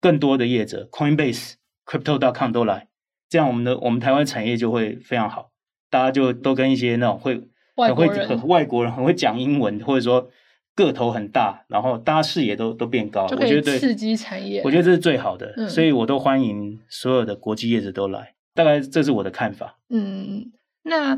[0.00, 2.86] 更多的业者，Coinbase、Crypto.com 都来，
[3.34, 5.50] 这样我们的我们台湾产业就会非常好，
[5.90, 7.34] 大家就都跟一些那种会
[7.74, 10.30] 很会很外国人很会讲英文，或者说。
[10.76, 19.78] 个头很大，然后大家视野都都变高，我觉得刺激产业，我觉得这是最好的，嗯，所以我都欢迎所有的国际业者都来，大概这是我的看法。
[19.88, 20.50] 嗯，
[20.82, 21.16] 那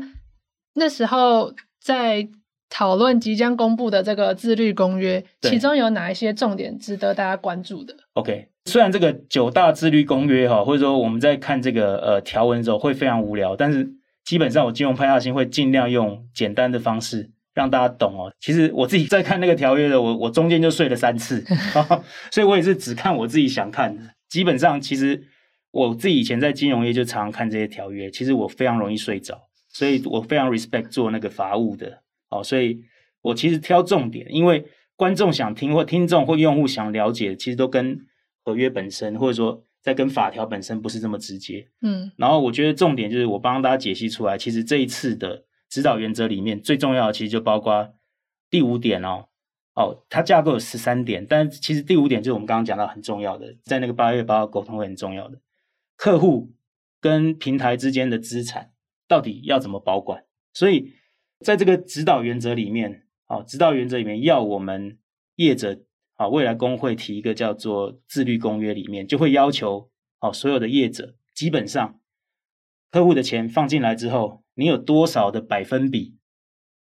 [0.75, 2.29] 那时候在
[2.69, 13.89] 讨论即将公布的这个自律公约，其中有哪一些重点值得大家关注的？OK，虽然这个九大自律公约哈，或者说我们在看这个呃条文的时候会非常无聊，但是
[14.25, 17.31] 基本上我金融派大星会尽量用简单的方式。
[17.53, 21.43] 让大家懂哦，其实我自己在看那个条约的，我我中间就睡了三次，
[22.29, 24.03] 所以我也是只看我自己想看的。
[24.29, 25.23] 基本上，其实
[25.71, 29.41] 我自己以前在金融业就常常看这些条约，其实我非常容易睡着，
[29.73, 31.97] 所以我非常 respect 做那个法务的
[32.29, 32.83] 哦，所以
[33.21, 37.99] 我其实挑重点，因为观众想听或听众或用户想了解，其实都跟
[38.43, 45.45] 合约本身或者说在跟法条本身不是这么直接，嗯，然后我觉得重点就是我帮大家解析出来，其实这一次的。
[45.69, 47.93] 指导原则里面最重要的，其实就包括
[48.49, 49.25] 第五点哦，
[49.75, 55.37] 哦，它架构有十三点，但其实第五点就是我们刚刚讲到很重要的，在那个八月八号沟通会很重要的，
[55.97, 56.53] 客户
[57.01, 58.71] 跟平台之间的资产
[59.09, 60.23] 到底要怎么保管？
[60.53, 60.93] 所以
[61.39, 64.97] 在这个指导原则里面，哦，指导原则里面要我们
[65.35, 65.83] 业者
[66.15, 71.99] 啊，未来工会提一个叫做自律公约里面，就会要求哦，所有的业者基本上
[72.91, 74.43] 客户的钱放进来之后。
[74.59, 76.17] 你有多少的百分比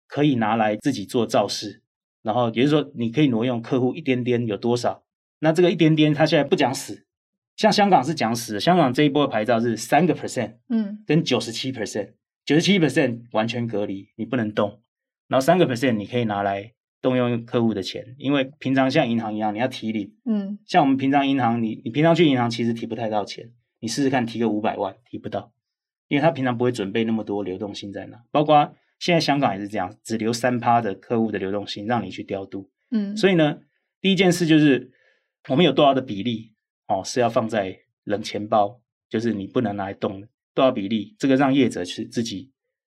[0.08, 1.84] 可以拿来自己做造势？
[2.20, 5.04] 然后也就是说，你可以挪用客户一点点有多少？
[5.38, 7.06] 那这个一点点，他现在不讲死，
[7.54, 14.80] 像香港是讲死的，香港这一波的牌照是三个 percent，嗯，跟九十七 percent，九十七 percent 完全隔离，你不能动，
[15.28, 25.52] 然后三个 percent 你可以拿来动用客户的钱，因为平常像银行一样，你要提领，嗯，像我们平常银行，你你平常去银行其实提不太到钱，你试试看提个五百万，提不到，
[26.08, 33.60] 因为他平常不会准备那么多流动性在那，包括现在香港也是这样，只留三趴的客户的流动性让你去调度，嗯，所以呢，
[34.00, 34.90] 第一件事就是
[35.48, 36.54] 我们有多少的比例。
[36.92, 42.50] 哦，是要放在冷钱包，就是你不能拿来动的多少比例，这个让业者去自己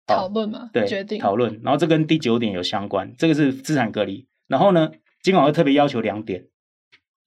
[0.07, 1.61] 讨论嘛，对，决定讨论。
[1.63, 4.27] 然后这跟第九点有相关，这个是资产隔离。
[4.47, 6.47] 然后呢，金管会特别要求两点，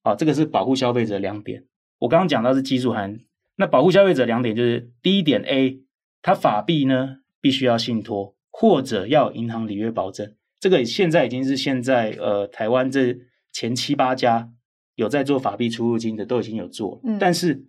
[0.05, 1.65] 哦，这个是保护消费者两点。
[1.99, 3.19] 我刚刚讲到是技术含，
[3.57, 5.81] 那保护消费者两点就是第一点 A，
[6.23, 13.17] 它法币呢必须要信托或者要银行履约保证，这个现在已经是现在呃台湾这
[13.53, 14.51] 前七八家。
[14.97, 17.67] 有在做法币出入金的都已经有做，嗯、但是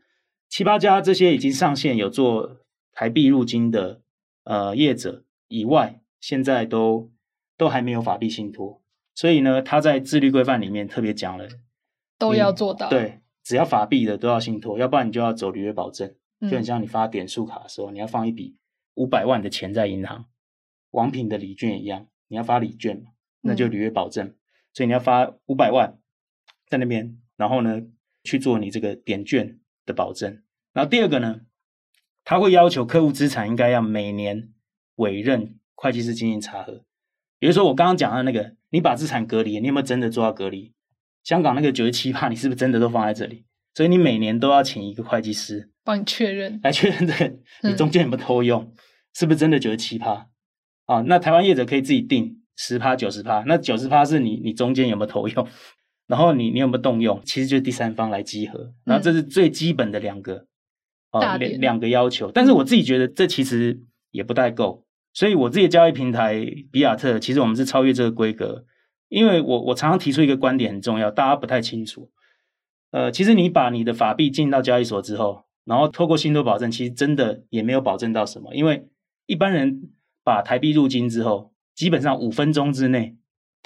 [0.49, 2.57] 七八家这些已经上线有做
[2.93, 4.01] 台币入金的
[4.43, 7.11] 呃业者以外，现在都
[7.57, 8.81] 都还没有法币信托，
[9.13, 11.47] 所以呢，他在自律规范里面特别讲了，
[12.17, 12.89] 都要做到。
[12.89, 18.55] 对，只要法币的都要信托，要不然你就要走履约保证，就很像你发点数卡的时候，嗯、你要放一笔
[18.95, 20.25] 五百万的钱在银行，
[20.91, 24.35] 王品的礼券一样，你要发礼券嘛，那就履约保证，嗯、
[24.73, 25.99] 所以你要发五百万。
[26.69, 27.81] 在那边，然后呢，
[28.25, 29.57] 去做你这个点券
[29.87, 30.43] 的保证。
[30.73, 31.39] 然后第二个呢，
[32.23, 34.49] 他会要求客户资产应该要每年
[34.97, 36.83] 委任会计师进行查核。
[37.39, 40.73] 比如说我刚刚讲的那个，你把资产隔离，你有没有真的做到隔离？
[41.23, 43.45] 香港那个九十七趴，你是不是真的都放在这里？
[43.73, 48.73] 所以你每年都要请一个会计师帮你确认，来确认这个你中间有没有偷用，嗯、
[49.13, 50.29] 是不是真的九十七趴？
[50.85, 55.47] 啊，那台湾业者可以自己定十趴、九十趴，那九十趴是你你中间有没有偷用？
[56.07, 57.21] 然后你你有没有动用？
[57.25, 60.45] 其实就是第三方来集合，然后这是最基本的两个
[61.11, 62.31] 哦两点两个要求。
[62.31, 68.63] 但是我自己觉得这其实也不太够，所以我自己的交易平台比亚特，其实我们是超越这个规格。
[69.09, 72.09] 因为我我常常提出一个观点很重要，大家不太清楚。
[72.91, 78.87] 呃，其实你把你的法币进到交易所之后，然后透过信托保证，其实真的也没有保证到什么，因为
[79.25, 79.91] 一般人
[80.23, 83.16] 把台币入金之后，基本上五分钟之内。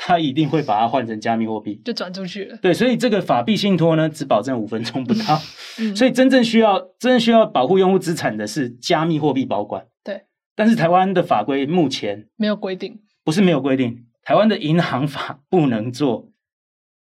[0.03, 2.57] 他一定会把它换成加密货币，就转出去了。
[2.57, 5.39] 对，所以这个法币信托呢，只保证五分钟不到。
[5.77, 9.85] 嗯、 所以真正需要、真正需要保护用户资产的是加密货币保管。
[10.03, 10.23] 对，
[10.55, 16.31] 但是台湾的法规目前没有规定，不是没有规定，台湾的银行法不能做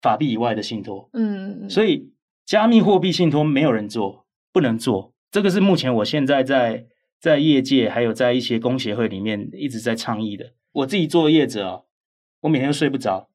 [0.01, 1.11] 法币以外的信托。
[1.13, 2.09] 嗯，所以
[2.43, 5.13] 加密货币信托没有人做，不能做。
[5.29, 6.87] 这个是目前我现在在
[7.21, 10.53] 在业界还有在一些工协会里面一直在倡议的。
[10.71, 11.81] 我自己做业者啊。
[12.41, 13.29] 我每天都睡不着。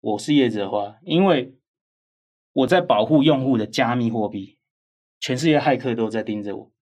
[0.00, 1.54] 我是业者的话，因为
[2.52, 4.58] 我在保护用户的加密货币，
[5.18, 6.72] 全世界骇客都在盯着我。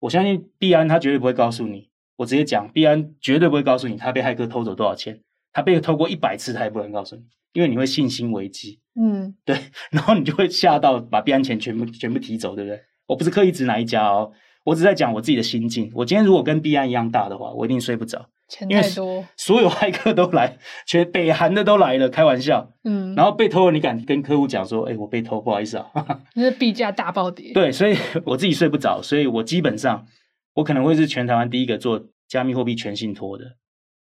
[0.00, 7.22] 我相信币安他绝对不会告诉你，我直接讲，币安绝对不会告诉你他被骇客偷走多少钱，他被偷过一百次，他也不能告诉你，
[7.54, 8.80] 因为你会信心危机。
[8.94, 9.56] 嗯， 对，
[9.90, 12.78] 然后你就会吓到把币安钱全部全部提走，对不对？
[13.06, 14.32] 我不是刻意指哪一家哦，
[14.64, 15.90] 我只在讲我自己的心境。
[15.94, 18.28] 我今天如果跟币安一样大的话，我一定睡不着。
[18.48, 22.72] 钱太多， 所有骇客都来，全北韩的都来了，开玩笑。
[22.84, 25.86] 嗯，然后被偷了，你敢跟客户讲说：“哎、欸，我被偷，不好意思啊。
[26.34, 27.52] ”那是币价大暴跌。
[27.52, 30.06] 对，所以我自己睡不着，所以我基本上
[30.54, 33.56] 我可能会是全台湾第一个做加密货币全信托的。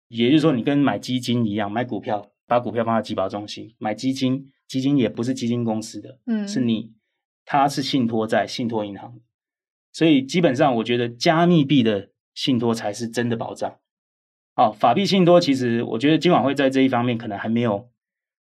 [0.07, 6.93] 也就是说，你跟买基金一样，买股票，把股票放在集保中心，买基金，基金也不是基金公司的，嗯，是你，
[7.43, 9.19] 它是信托在信托银行，
[9.91, 13.79] 所以基本上我觉得加密币的信托才是真的保障。
[14.57, 17.89] 好，法币信托其实我觉得今晚会在这一方面可能还没有，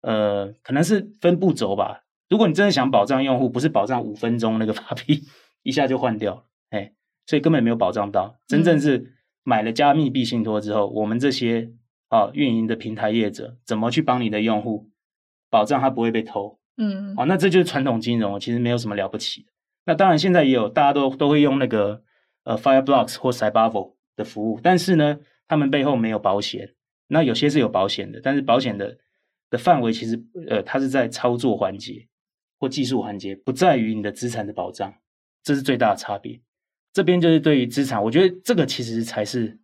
[0.02, 2.04] 呃，可能是分步骤吧。
[2.28, 5.24] 如果你真的想保障用户，不是保障五分钟那个法币
[5.63, 6.91] 一下就换掉了，哎，
[7.26, 8.36] 所以根本没有保障到。
[8.45, 11.71] 真正是买了加密币信托之后，我们这些
[12.10, 14.89] 啊运营的平台业者怎么去帮你的用户
[15.50, 16.60] 保障他不会被偷？
[16.76, 19.47] 嗯，哦，那这就是传统金融，其实没有什么了不起的。
[19.86, 22.02] 那当然现在也有大家都都会用那个
[22.43, 25.17] 呃 Fireblocks 或 Cybervault 的服务，但是呢。
[25.52, 26.76] 他们背后没有保险，
[27.08, 28.98] 那有些是有保险的，但是保险的
[29.50, 32.08] 的范围其实，呃，它是在操作环节
[32.58, 34.94] 或技术环节，不在于你的资产的保障，
[35.44, 36.40] 这是最大的差别。
[36.94, 39.60] 这边就是对于资产，我觉得这个其实才是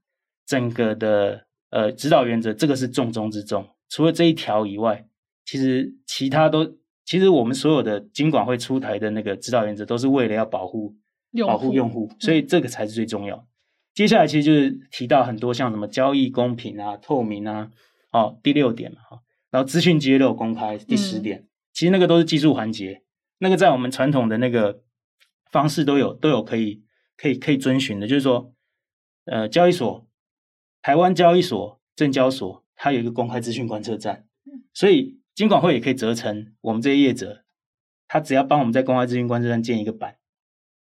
[0.46, 3.66] 整个的呃指导原则，这个是重中之重。
[3.88, 5.08] 除了这一条以外，
[5.46, 6.70] 其实其他都，
[7.06, 10.94] 其实我们所有的金管会出台的那个指导原则，都是为了要保护
[11.46, 13.48] 保护用户，所以这个才是最重要。
[13.98, 17.72] 接下来其实就是提到很多像什么交易公平啊、透明啊，
[18.12, 23.02] 哦，第六点嘛，哈，然后资讯揭露公开，第十点，嗯、其实那个都是技术环节，
[23.40, 24.84] 那个在我们传统的那个
[25.50, 26.84] 方式都有都有可以
[27.18, 28.54] 可以可以遵循的，就是说，
[29.26, 30.08] 呃，交易所、
[30.84, 34.28] 台湾交易所、证交所，它有一个公开资讯观测站，
[34.76, 37.44] 所以金管会也可以责成我们这些业者，
[38.08, 40.17] 他只要帮我们在公开资讯观测站建一个板，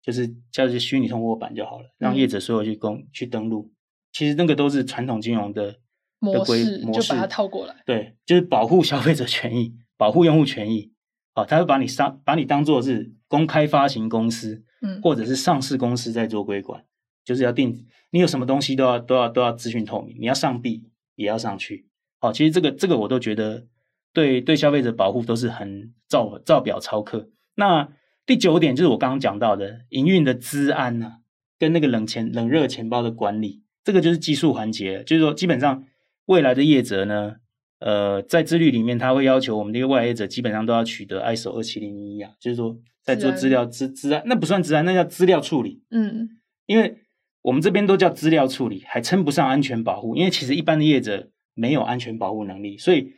[0.02, 3.72] 就是叫做虚拟通货板就好了，让业者所有去公、嗯、去登录。
[4.12, 5.76] 其实那个都是传统金融的
[6.18, 7.76] 模式，模式就把它套过来。
[7.86, 10.92] 对，就是保护消费者权益，保护用户权益。
[11.34, 16.84] 哦，他会把你上把你当做是公开发行公司，嗯，或者是上市公司在做规管，
[17.24, 20.84] 就是要定你有什么东西都要都要都要资讯透明，你要上币
[21.14, 21.86] 也要上去。
[22.18, 23.66] 好、哦，其实这个这个我都觉得
[24.12, 27.30] 对对消费者保护都是很照照表操课。
[27.54, 27.88] 那
[28.32, 31.12] 第九点就是我刚刚讲到的营运的资安呐、啊，
[31.58, 33.62] 跟那个冷钱冷热钱包的管理。
[33.84, 35.84] 这个就是技术环节，就是说，基本上
[36.24, 37.34] 未来的业者呢，
[37.80, 45.82] 呃，在自律里面，他会要求我们这个外来业者基本上都要取得 ISO 二七零一啊，就是说，在做资料资资安，那不算资安，那叫资料处理。
[45.90, 46.30] 嗯，
[46.64, 46.96] 因为
[47.42, 53.12] 我们这边都叫资料处理，还称不上安全保护，因为其实一般的业者没有安全保护能力，所以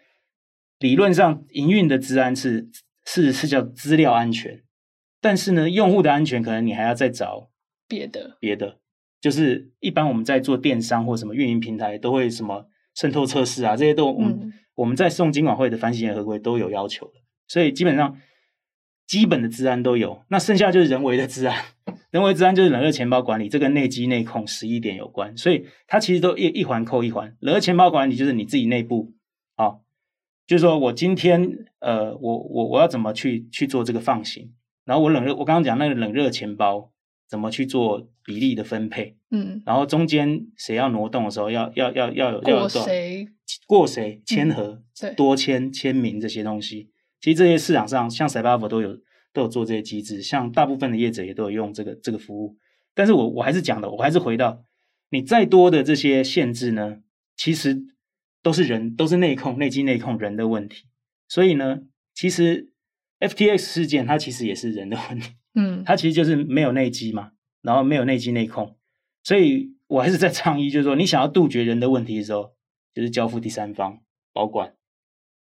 [0.81, 2.68] 理论上营运的资安是
[3.07, 4.63] 是是叫资料安全，
[5.24, 7.48] 但是呢，用户的安全可能你还要再找
[7.88, 8.78] 别的别的。
[9.22, 17.14] 就是一般我们在做电商或什么运营平台，都会什么渗透测试啊，这些都我们、嗯、我们在送金管会的反洗钱合规都有要求的，
[17.48, 18.18] 所以基本上
[19.06, 20.22] 基本的治安都有。
[20.28, 21.56] 那剩下就是人为的治安，
[22.12, 27.34] 人为治安就是冷热钱包管理，这跟内机内控十一点有关，所以它其实都一一环扣一环。
[27.40, 29.14] 冷热钱包管理就是你自己内部
[29.54, 29.76] 啊，
[30.46, 34.52] 就是说我今天呃，我我我要怎么去去做这个放行，
[34.85, 36.90] 然后我冷热，我刚刚讲那个冷热钱包。
[37.27, 39.16] 怎么去做比例的分配？
[39.31, 43.27] 嗯，然后中间谁要挪动的时候，要要要要有过谁
[43.66, 46.90] 过谁签合，对，多签签名这些东西。
[47.20, 49.01] 其实这些市场上像 Cyberver 都有
[49.33, 52.57] 都有做这些机制，像大部分的业者也都有用这个这个服务。
[52.94, 54.62] 但是我我还是讲的，我还是回到
[55.11, 56.99] 你再多的这些限制呢，
[57.35, 57.83] 其实
[58.42, 60.85] 都是人都是内控内机内控人的问题。
[61.27, 61.81] 所以呢，
[62.14, 62.70] 其实
[63.20, 65.33] FTX 事件它其实也是人的问题。
[65.55, 68.77] 嗯，它其实就是没有内机嘛，然后没有内机内控，
[69.22, 72.53] 所以我还是在倡议，就是说你想要杜绝人的问题的时候，
[72.92, 74.00] 就是交付第三方
[74.33, 74.74] 保管，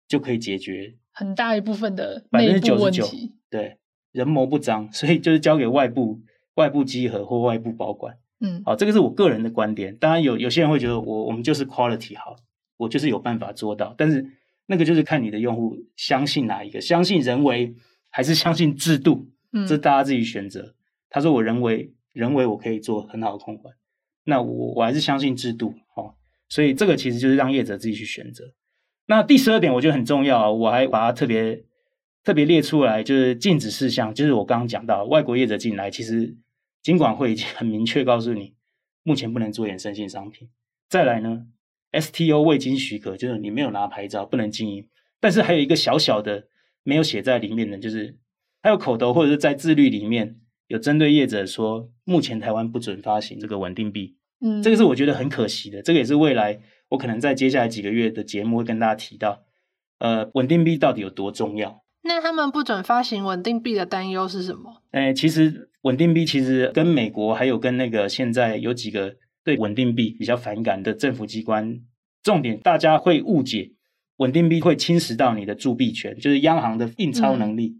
[0.07, 2.25] 就可以解决很大一部分的。
[2.31, 3.05] 百分之九十九，
[3.49, 3.77] 对，
[4.11, 6.21] 人模不张，所以就是交给外部
[6.55, 8.17] 外部稽核或外部保管。
[8.39, 9.95] 嗯，好，这个是我个人的观点。
[9.97, 12.35] 当然有有些人会觉得我我们就是 quality 好，
[12.77, 14.25] 我就是有办法做到，但是
[14.71, 17.75] 那个就是看你的用户相信哪一个，相信人为
[18.09, 19.27] 还是相信制度。
[19.67, 20.61] 这大家自己选择。
[20.61, 20.75] 嗯、
[21.09, 23.75] 他说：“我人为人为，我可以做很好的控管。
[24.23, 26.15] 那我我还是相信制度哦。
[26.47, 28.53] 所以这个其实就是让业者自己去选择。
[29.07, 31.65] 那第十二点我觉得很重要啊，我还把它特别
[32.23, 34.15] 特别列出来，就是禁止事项。
[34.15, 36.37] 就是我刚刚讲到，外国业者进来，其实
[36.81, 38.53] 金管会已经很明确告诉你，
[39.03, 40.47] 目前不能做衍生性商品。
[40.87, 41.47] 再来呢
[41.91, 44.87] ，STO 未经许可，就是你没有拿牌照，不能经营。
[45.19, 46.45] 但是还有一个小小的
[46.83, 48.17] 没有写在里面的，就是。”
[48.63, 50.35] 还有口头或者是在自律里面
[50.67, 55.81] 有针对业者说，目前台湾不准发行这个稳定币，嗯，这个是我觉得很可惜的。
[55.81, 59.45] 这个也是未来我可能在接下来几个月的节目会跟大家提到，
[59.97, 61.83] 呃，稳定币到底有多重要？
[62.03, 64.83] 那他们不准发行稳定币的担忧是什么？
[64.91, 71.81] 诶，其实稳定币其实跟美国还有跟那个现在有几个对稳定币比较反感的政府机关，
[72.23, 73.71] 重点大家会误解，
[74.17, 77.67] 稳定币会侵蚀到你的铸币权，就是央行的印钞能力。
[77.67, 77.77] 嗯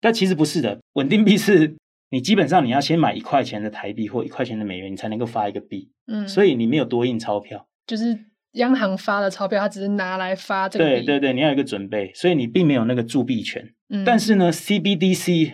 [0.00, 1.76] 但其实不是的，稳定币是
[2.10, 5.90] 你基本上你要先买一块钱的台币或一块钱的美元，你才能够发一个币。
[6.06, 8.14] 嗯，所以你没有多印钞票，就是
[8.52, 10.90] 央行发的钞票，它只是拿来发这个币。
[10.90, 13.72] 对对对，你要有一个准备，所以你并没有那个铸币权。
[13.88, 15.52] 嗯，但是呢，CBDC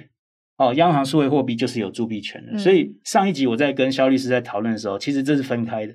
[0.60, 2.52] 哦，央行数位货币就是有铸币权的。
[2.52, 5.94] 嗯，所以上一集我在跟肖律师在讨论的时候，其实这是分开的。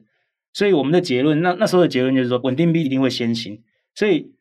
[0.53, 3.61] 所以我们的结论，那那时候的结论就是说，稳定币一定会先行。
[3.93, 4.32] 所以。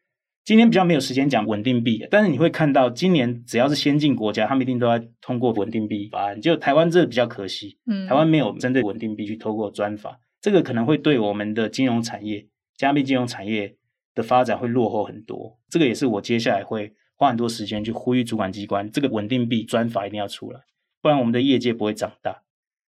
[0.47, 6.39] 今天比较没有时间讲稳定币，但是你会看到今年只要是先进国家，他们一定都要通过稳定币法案。
[6.39, 12.47] 就台湾这个比较可惜，嗯，台湾没有针对稳定币去透过专法，这个可能会对我们的金融产业、
[12.77, 13.75] 加密金融产业
[14.14, 15.59] 的发展会落后很多。
[15.70, 20.61] 这个也是我接下来会花很多时间去呼吁主管机关，这个稳定币专法一定要出来，
[21.01, 22.43] 不然我们的业界不会长大。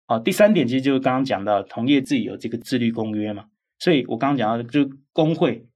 [0.07, 3.47] 好，第三点其实就是刚刚讲到同业自己有这个自律公约嘛，
[3.79, 5.67] 所以我刚刚讲到就是工会。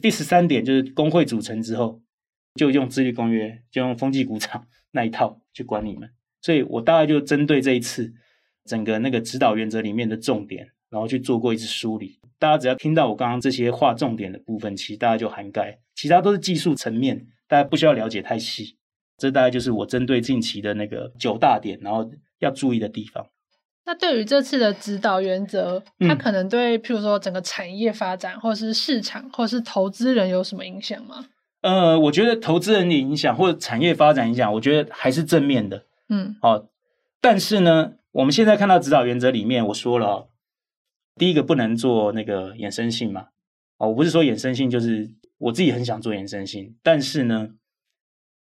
[0.00, 2.00] 第十三点就是工会组成之后，
[2.54, 6.08] 就用自律公约，就用风纪股长 那一套去管你们。
[6.40, 8.14] 所以我大概就针对这一次
[8.64, 12.20] 整个那个指导原则里面的重点，然后去做过一次梳理。
[12.38, 18.76] 大家只要听到我刚刚这些划重点的部分，其实大家就涵盖，其他都是技术层面，大家不需要了解太细。
[19.16, 23.26] 这大概就是我针对近期的那个九大点，然后要注意的地方。
[23.84, 31.26] 那对于这次的指导原则，它可能对譬如说整个产业发展，或是市场，或是投资人有什么影响吗？
[31.62, 35.84] 呃，我觉得投资人的影响或者产业发展影响，我觉得还是正面的。
[36.08, 36.66] 嗯，好，
[37.20, 40.28] 但是呢，我们现在看到指导原则里面，我说了，
[41.16, 43.28] 第一个不能做那个衍生性嘛。
[43.78, 47.50] 哦，我不是说衍生性，就是我自己很想做衍生性，但是呢，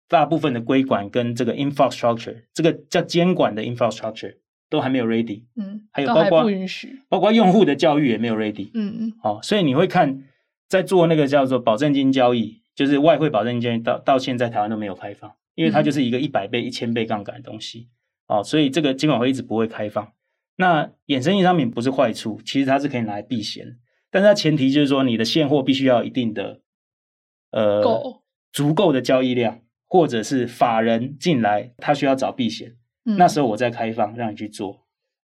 [0.07, 4.37] 大部分的规管跟这个 infrastructure，这个叫监管的 infrastructure
[4.69, 5.43] 都还没有 ready。
[5.55, 8.69] 嗯，还有包括不允许，包括用户的教育也没有 ready。
[8.73, 10.23] 嗯嗯，好，所以你会看
[10.67, 12.61] 在做那个叫做保证金交易。
[12.73, 17.89] 就是外汇保证金到到现在台湾都没有开放，因为它就是一个一百倍、一千倍杠杆的东西
[18.27, 20.13] 哦，所以这个监管会一直不会开放。
[20.55, 23.77] 那衍生性商品不是坏处，其实它是可以拿来避险，
[24.09, 26.61] 但是它前提就是说你的现货必须要有一定的
[27.51, 28.21] 呃
[28.51, 32.75] 足够的交易量，或者是法人进来他需要找避险，
[33.05, 34.85] 嗯、那时候我再开放让你去做，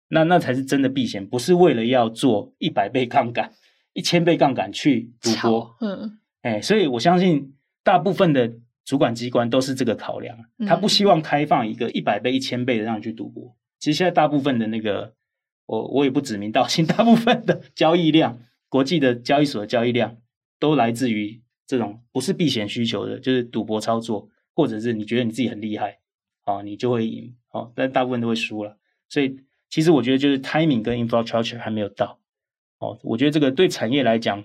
[0.08, 3.52] 那那才是真的避险，不是为了要做一百倍杠杆、
[3.92, 6.18] 一千倍杠杆去赌博，嗯。
[6.42, 8.52] 哎，所以我相信大部分的
[8.84, 13.56] 主管机关都是这个考量，他不希望开放一个一百倍、一千倍的让你去赌博。
[13.80, 15.14] 其实现在大部分的那个，
[15.64, 20.18] 我我也不指名道姓， 大部分的交易量，国际的交易所的交易量，
[20.60, 25.98] 都来自于这种不是避险需求的，就是赌博操作，或者是你觉得你自己很厉害，
[26.44, 28.78] 啊，你就会赢，哦，但大部分都会输了。
[29.08, 29.36] 所以
[29.68, 32.18] 其实我觉得就是 timing 跟 infrastructure 还没有到，
[32.78, 34.44] 哦，我觉得这个对产业来讲。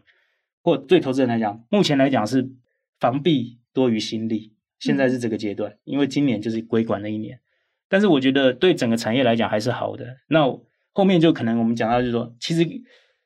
[0.62, 2.52] 或对投资人来讲，目前来讲是
[3.00, 7.40] 防弊多于心力，现在是这个阶段，嗯、因为今年就是规管的一年。
[7.88, 10.18] 但是我觉得对整个产业来讲还是好的。
[10.28, 10.46] 那
[10.92, 12.68] 后面就可能我们讲到，就是说，其实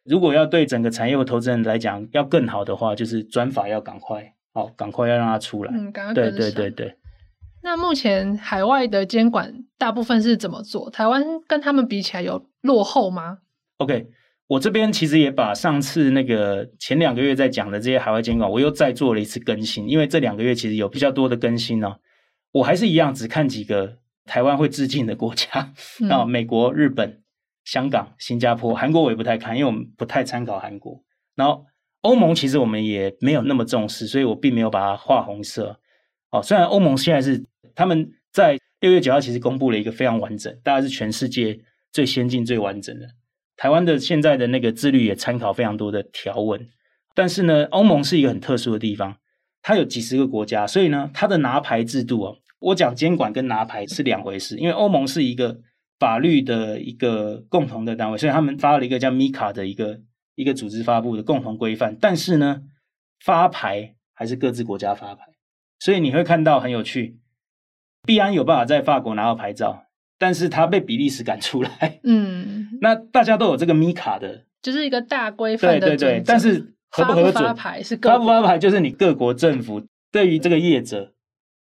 [0.04, 5.72] 如果要对整个产业或投资人来讲要更好的话，就是专法要赶快，好，赶快要让它出来。
[5.74, 6.96] 嗯，赶快对对对对。
[7.62, 10.90] 那目前海外的监管大部分是怎么做？
[10.90, 13.40] 台湾跟他们比起来有落后吗
[13.78, 14.08] ？OK。
[14.48, 22.00] 我这边其实也把上次那个前两个月在讲的这些海外监管，我又再做了一次更新，因为这两个月其实有比较多的更新呢、哦。
[22.52, 25.74] 我还是一样只看几个台湾会致敬的国家
[26.10, 27.23] 啊，美国、日本、
[27.64, 31.04] 香港、新加坡、韩国我也不太看，因为我们不太参考韩国。
[31.36, 31.66] 然后
[32.02, 35.80] 欧盟其实我们也没有那么重视，所以我并没有把它画红色。
[36.30, 37.46] 哦，虽然欧盟现在是
[37.76, 41.60] 他们在六月九号其实公布了一个非常完整，大概是全世界
[41.92, 43.08] 最先进、最完整的。
[43.56, 46.68] 台湾的现在的那个自律也参考非常多的条文，
[47.16, 49.16] 但是呢，欧盟是一个很特殊的地方，
[49.62, 55.60] 它有几十个国家，所以呢，它的拿牌制度哦，我讲监管跟拿牌是两回事，因为欧盟是一个
[56.04, 60.02] 法律的一个共同的单位，所以他们发了一个叫 MiCA 的一个
[60.36, 62.64] 一个组织发布的共同规范，但是呢，
[63.24, 65.28] 发牌还是各自国家发牌，
[65.80, 67.20] 所以你会看到很有趣，
[68.06, 69.86] 币安有办法在法国拿到牌照。
[70.20, 76.24] 但是他被比利时赶出来，嗯， 那大家都有这个米卡的，就是一个大规范的，对对对。
[76.26, 77.44] 但是合不合准？
[77.44, 81.14] 发牌是各发不发牌，就是你各国政府对于这个业者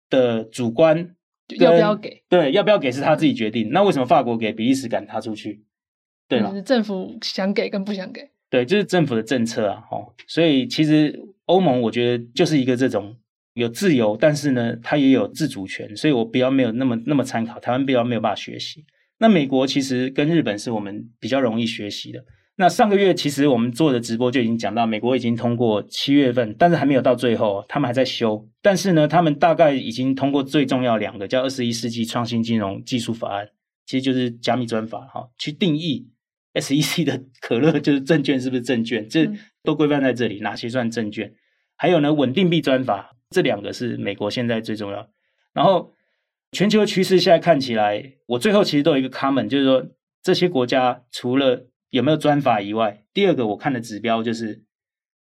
[0.10, 1.16] 的主观
[1.60, 2.24] 要不要给？
[2.30, 3.70] 对，要不要给是他自己决定。
[3.72, 5.64] 那为什么法国给比利时赶他出去？
[6.28, 6.54] 对吗？
[6.62, 8.30] 政府想给跟不想给？
[8.50, 13.16] 对，就是政府的政策啊，哦，所以其实欧盟我觉得就是一个这种。
[13.54, 17.60] 有自由，但是呢，它也有自主权，所以我比较没有那么那么参考。
[17.60, 18.86] 台湾比较没有办法学习。
[19.18, 22.24] 那美国其实跟日本是我们比较容易学习的。
[22.60, 28.48] 那上个月其实我们做的直播就已经讲到，美国已经通过七月份，但是还没有到最后，他们还在修。
[28.64, 33.48] 但是呢，他们大概已经通过最重要两个，叫二十一世纪创新金融技术法案，
[33.86, 36.10] 其实就是加密专法哈，去定义
[36.56, 39.30] SEC 的可乐就是证券是不是证券，这
[39.64, 41.32] 都规范在这里，哪些算证券？
[41.76, 43.14] 还有呢，稳定币专法。
[43.30, 45.10] 这两个是美国现在最重要。
[45.54, 45.94] 然后
[46.54, 49.86] 全球趋势现在看起来，我最后其实都有一个 comment，就是说
[50.24, 54.64] 这些国家除了有没有专法以外，第二个我看的指标就是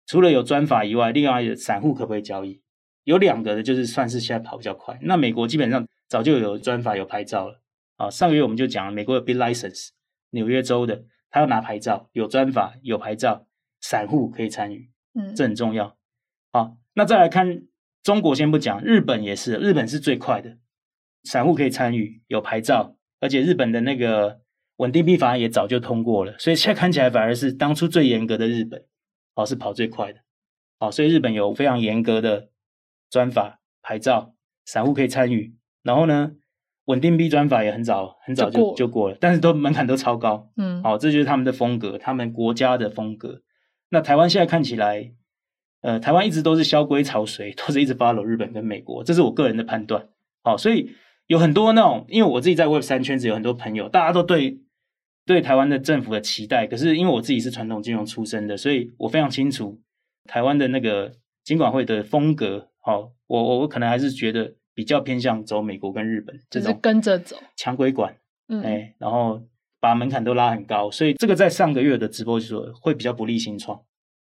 [0.05, 2.61] 除了有专法以外，另外有散户可不可以交易？
[3.03, 4.97] 有两个的就是算是现在跑比较快。
[5.01, 7.61] 那美国基本上早就有专法有牌照了
[7.97, 8.09] 啊。
[8.09, 9.89] 上个月我们就讲了美国有 BitLicense，
[10.31, 13.47] 纽约州的他要拿牌照，有专法有牌照，
[13.79, 15.97] 散户可以参与，嗯，这很重要。
[16.51, 17.63] 好，那再来看。
[18.03, 20.57] 中国先不讲，日本也是，日本是最快的，
[21.23, 24.41] 散户可以参与，有牌照，而且日本的那个
[24.81, 28.83] 稳定币法案也早就通过了，所以现在看起来反而是当初最严格的日本，
[29.35, 30.19] 哦，是跑最快的，
[30.79, 32.49] 哦，所以日本有非常严格的
[33.09, 34.33] 专法牌照，
[34.65, 35.53] 散户可以参与，
[35.83, 36.31] 然后呢，
[36.85, 43.41] 稳定币专法也很早很早就就过，了，但是都门槛都超高，嗯，好，哦，这就是他们的风格，他们国家的风格。
[43.89, 45.13] 那台湾现在看起来。
[45.83, 50.09] 呃，台湾一直都是萧规曹随， 都是一直 follow 日本跟美国，这是我个人的判断。
[50.43, 50.91] 好，所以
[51.25, 54.59] 有很多那种，因为我自己在 Web 三圈子有很多朋友，大家都对
[55.25, 56.67] 对台湾的政府的期待。
[56.67, 59.79] 可是因为我自己是传统金融出身的，所以我非常清楚
[60.25, 61.13] 台湾的那个
[61.43, 62.69] 金管会的风格。
[62.79, 68.17] 好，我我我可能还是觉得比较偏向走美国跟日本这种，就是跟着走，强规管，
[68.47, 69.41] 嗯，哎，然后
[69.79, 73.81] 把门槛都拉很高，所以这个在上个月的直播就说会比较不利新创，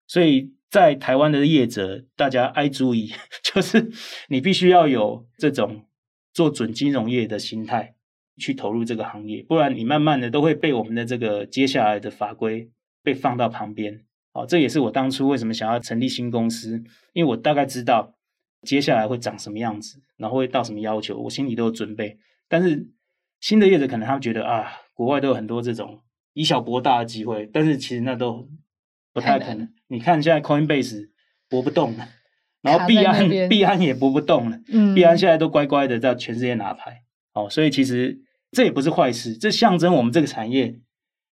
[0.06, 0.52] 所以。
[0.70, 3.12] 在台湾的业者，大家爱注意，
[3.44, 3.92] 就是
[4.28, 5.84] 你必须要有这种
[6.32, 7.93] 做准金融业的心态
[8.36, 12.70] 去投入这个行业，不然你慢慢的都会被我们的这个接下来的法规
[13.02, 14.04] 被放到旁边。
[14.32, 16.82] 哦，这也是我当初为什么想要成立新公司，
[17.12, 18.14] 因为我大概知道
[18.62, 22.18] 接下来会长什么样子，然后会到什么要求，我心里都有准备。
[22.48, 22.88] 但是
[23.40, 26.00] 新的业者可能他们觉得啊，国外都有很多这种
[26.32, 28.48] 以小博大的机会，但是其实那都。
[29.12, 31.10] 不太可能，你看现在 Coinbase
[31.48, 32.08] 博不动了，
[32.62, 37.03] 然后币安币安也博不动了，嗯，币安现在都乖乖的在全世界拿牌，
[37.34, 38.20] 哦，所以其实
[38.52, 40.80] 这也不是坏事，这象征我们这个产业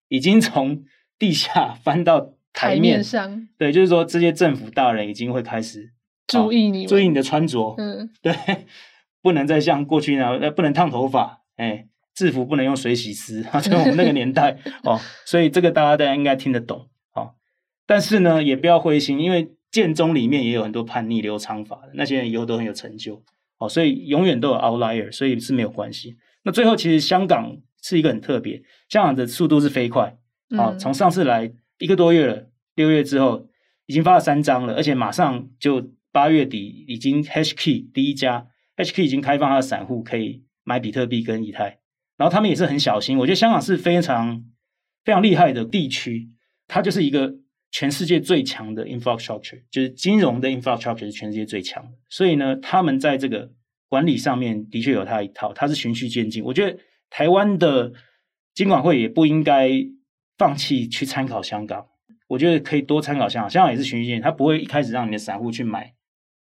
[0.09, 0.85] 已经从
[1.19, 5.93] 地下 翻到台面，上，对，就是说这些政府大人已经会开始
[6.27, 8.35] 注意你，注意你的穿着，嗯，对，
[9.23, 16.89] 不能再像过去那样，不能烫头发，哎，制服不能用水洗丝， 在我们那个年代，哦，所以这个大家大家应该听得懂。
[17.85, 23.23] 但是呢，也不要灰心，因为建中里面也有很多叛逆留长发的那些人，以后都很有成就，
[23.65, 26.17] 哦，所以永远都有 outlier，所以是没有关系。
[26.45, 30.17] 那最后其实香港是一个很特别，香港的速度是飞快，
[30.57, 33.49] 啊、哦，从上次来一个多月了，六月之后
[33.87, 38.47] 已经发了三张了，而且马上就八月底已经 HK 第一家
[38.77, 41.79] HK 已经开放它的散户可以买比特币跟以太，
[42.17, 44.45] 然后他们也是很小心，我觉得香港是非常
[45.05, 46.31] 非常厉害的地区，
[46.67, 47.42] 它就是一个。
[47.73, 53.51] 全世界最强的 infrastructure 就是金融的 infrastructure 是全世界最强的，所以呢，他们在这个
[53.89, 56.45] 管理上面的确有他一套，他是循序渐进。
[56.45, 56.79] 我觉得
[57.11, 57.93] 台湾的
[58.55, 59.71] 金管会也不应该
[60.37, 61.87] 放弃去参考香港，
[62.29, 65.95] 我觉得可以多参考香港，香港也是循序渐进，他不会一开始让你的散户去买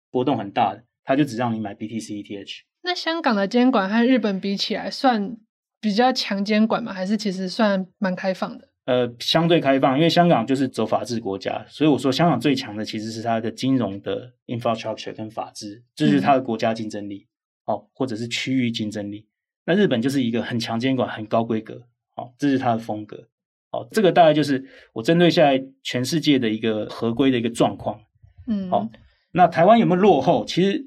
[0.10, 2.62] 波动很大的，他就只让你买 BTC ETH。
[2.82, 5.38] 那香港的监管和日本比起来，算
[5.80, 6.92] 比较强监管吗？
[6.92, 8.69] 还是其实算蛮开放的？
[8.90, 17.28] 呃，相对开放，因为香港就是走法治国家，所以我说香港最强的其实是它的金融的 infrastructure 跟法治，这就是它的国家竞争力，
[17.68, 19.28] 嗯、哦，或者是区域竞争力。
[19.68, 21.76] 那日本就是一个很强监管、很高规格，
[22.16, 23.28] 哦，这是它的风格，
[23.72, 28.02] 哦，这个大概就是我针对现在全世界的一个合规的一个状况，
[28.48, 28.90] 嗯，好、哦，
[29.34, 30.44] 那台湾有没有落后？
[30.46, 30.84] 其实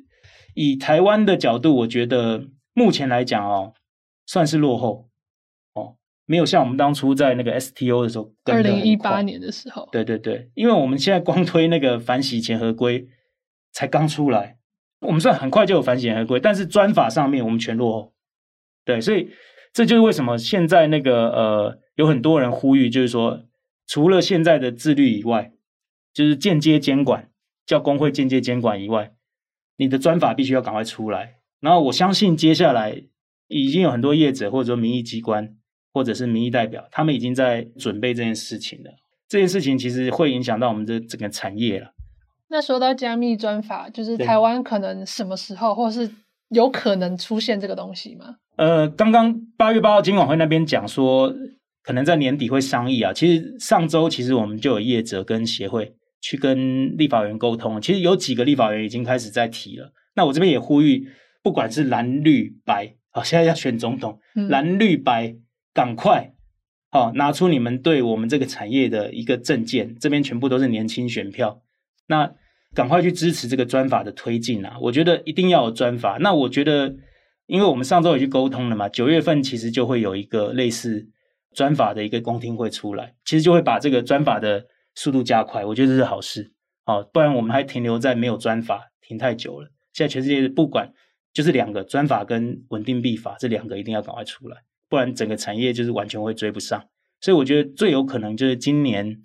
[0.55, 3.75] 以台湾的角度，我觉得目前来讲哦，
[4.27, 5.09] 算是落后。
[6.25, 13.09] 没有像我们当初在那个 STO 的时候，二零一八年的时候，对对对，因为我们现在光推那个反洗钱合规
[13.73, 14.59] 才刚出来，
[15.01, 18.15] 我们算很快就有反洗钱合规，但是专法上面我们全落后，
[18.85, 19.31] 对，所以
[19.73, 23.45] 这就是为什么现在那个呃有很多人呼吁，就是说
[23.87, 25.53] 除了现在的自律以外，
[26.15, 27.31] 就是间接监管，
[27.67, 29.13] 叫工会间接监管以外，
[29.77, 33.03] 你的专法必须要赶快出来，然后我相信接下来
[33.49, 35.57] 已经有很多业者或者说民意机关。
[35.93, 38.91] 或者是民意代表，他们已经在准备这件事情了。
[39.29, 41.93] 这件事情其实会影响到我们的整个产业了。
[42.49, 46.11] 那说到加密专法，就是台湾可能什么时候，或是
[46.51, 48.37] 有可能出现这个东西吗？
[48.57, 51.35] 呃，刚刚八月八号金管会那边讲说，
[51.83, 53.11] 可能在年底会商议啊。
[53.15, 59.91] 其实上周其实我们就有业者跟协会去跟立法员沟通，其实有几个立法员已经开始在提了。
[60.15, 61.09] 那我这边也呼吁，
[61.43, 65.35] 不管是蓝绿白，啊，现在要选总统，嗯、蓝绿白。
[65.75, 66.35] 赶快，
[66.91, 71.63] 好、哦、拿出你们对我们这个产业的一个政见，这边全部都是年轻选票。
[72.09, 72.35] 那
[72.75, 74.77] 赶快去支持这个专法的推进啊！
[74.81, 76.19] 我觉得一定要有专法。
[76.21, 76.95] 那我觉得，
[77.47, 81.09] 因为我们上周也去沟通了嘛，九月份其实就会有一个类似
[81.55, 85.65] 专法的一个公听会出来，其实就会把这个专法的速度加快。
[85.65, 86.53] 我觉得这是好事，
[86.87, 89.69] 哦，不然我们还停留在没有专法停太久了。
[89.93, 90.93] 现在全世界不管
[91.35, 94.59] 就是两个专法跟稳定币法这两个一定要赶快出来。
[94.93, 96.85] 不然整个产业就是完全会追不上，
[97.19, 99.23] 所以我觉得最有可能就是今年。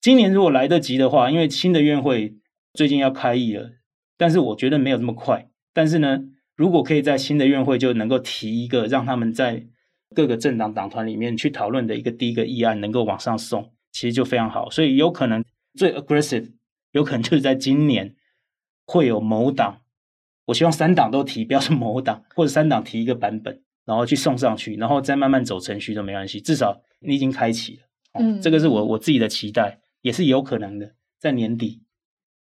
[0.00, 2.36] 今年如果来得及的话，因为新的院会
[2.72, 3.72] 最近要开议了，
[4.16, 5.48] 但是我觉得没有这么快。
[5.72, 6.20] 但是呢，
[6.54, 9.66] 如果可以在新的院会就能够提一个让他们在
[10.14, 14.70] 各个政党党团里面去讨论的一个第一个议案，能够往上送，其实就非常好。
[14.70, 16.52] 所以有可能最 aggressive，
[16.92, 18.14] 有可能就是在今年
[18.84, 19.80] 会有某党，
[20.44, 23.64] 我希望三党都提，不要说某党或者三党提一个版本。
[23.86, 27.82] 然后去送上去，然后再慢慢走程序都没关系，至少你已经开启了。
[28.18, 31.82] 嗯，这个是我我自己的期待，也是有可能的，在年底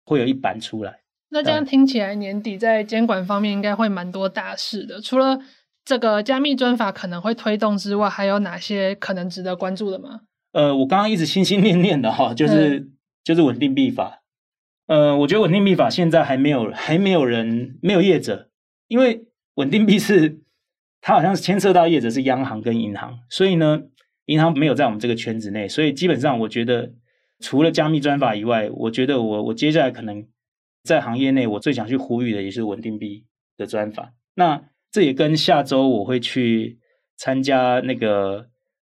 [0.05, 1.01] 会有一版出来。
[1.31, 5.01] 那这样听起来，年底在监管方面应该会蛮多大事的。
[5.01, 5.39] 除了
[5.85, 10.21] 这个加密专法可能会推动之外，还有哪些可能值得关注的吗？
[10.53, 12.93] 呃，我刚刚一直心心念念的哈，就是、嗯、
[13.25, 14.23] 就是稳定币法。
[14.87, 18.51] 呃，我觉得稳定币法现在还没有还没有人没有业者，
[18.87, 20.44] 因为稳定币是
[21.07, 23.83] 它好像是牵涉到业者是央行跟银行，所以呢，
[24.25, 26.95] 银行没有在我们这个圈子内，所以基本上我觉得
[27.41, 30.27] 除了加密专法以外，我觉得我我接下来可能
[30.83, 33.27] 在行业内我最想去呼吁的也是稳定币
[33.59, 34.15] 的专法。
[34.35, 36.79] 那这也跟下周我会去
[37.19, 38.49] 参加那个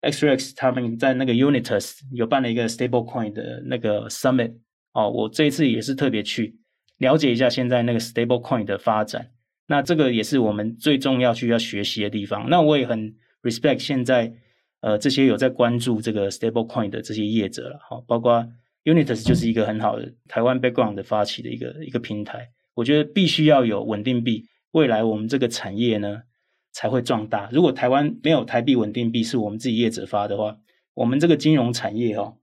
[0.02, 4.54] XRX 他们在那个 Unitas 有办了一个 Stablecoin 的那个 Summit。
[4.94, 6.56] 哦，我这一次也是特别去
[7.00, 9.32] 了解一下现在那个 stable coin 的发展，
[9.68, 12.50] 那这个也是我们最重要需要学习的地方。
[12.50, 14.34] 那我也很 respect 现在
[14.82, 18.48] 呃这些有在关注这个 stable coin 的这些业者了，哈，包括
[18.84, 22.50] Unitas 就是一个很好的台湾 background 的发起的一个一个平台。
[22.74, 26.24] 我觉得必须要有稳定币，未来我们这个产业呢
[26.72, 27.50] 才会壮大。
[27.52, 30.58] 如果台湾没有台币稳定币是我们自己业者发的话，
[30.94, 32.38] 我们这个金融产业哦。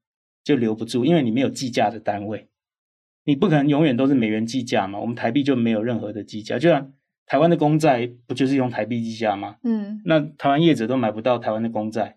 [0.45, 2.49] 就留不住，因为你没有计价的单位，
[3.25, 5.01] 你不可能永远都是美元计价嘛。
[5.01, 6.93] 我们台币就没有任何的计价，就像
[7.27, 9.57] 台湾的公债不就是用台币计价吗？
[9.63, 12.17] 嗯，那台湾业者都买不到台湾的公债，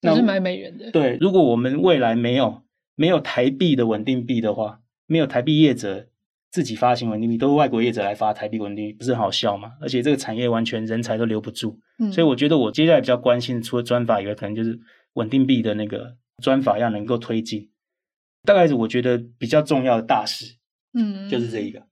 [0.00, 0.90] 那是买美元的。
[0.90, 2.62] 对，如果我们未来没有
[2.94, 6.08] 没有台币的稳定币的话，没有台币业者
[6.50, 9.72] 自己发行稳定币，都是外国业者来发台币稳定币，不是很好笑吗？
[9.80, 14.78] 而且这个产业完全人才都留不住，嗯，所以我觉得我接下来比较关心的，除了专法以外，可能就是
[15.14, 16.16] 稳定币的那个。
[16.42, 17.70] 专法要能够推进，
[18.42, 20.56] 大概是我觉得比较重要的大事，
[20.92, 21.86] 嗯，就是这一个。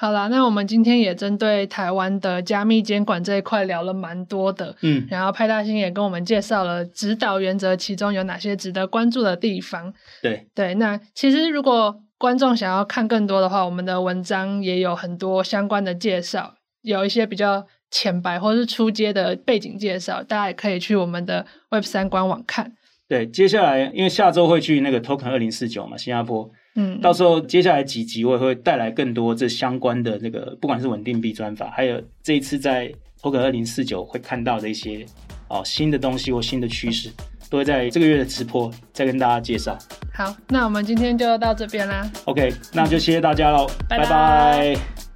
[0.00, 9.92] 好啦，那我们今天也针对台湾的加密监管这一块聊了蛮多的，嗯，然后派大星也跟我们介绍了指导原则，其中有哪些值得关注的地方。
[10.22, 22.72] 对对，那其实如果观众想要看更多的话，我们的文章也有很多相关的介绍，有一些比较浅白或是出街的背景介绍，大家也可以去我们的 Web 三官网看。
[23.08, 26.48] 对，接下来因为下周会去那个 Token 二零四九嘛，新加坡，
[26.80, 32.88] 嗯，到时候接下来几集我也会带来更多这相关的这个，不管是稳定币专法，还有这一次在
[33.20, 35.04] Token 二零四九会看到的一些
[35.48, 37.10] 哦新的东西或新的趋势，
[37.50, 39.76] 都会在这个月的直播再跟大家介绍。
[40.14, 42.08] 好，那我们今天就到这边啦。
[42.26, 44.04] OK，那就谢谢大家喽，拜拜。
[44.04, 45.07] 拜拜。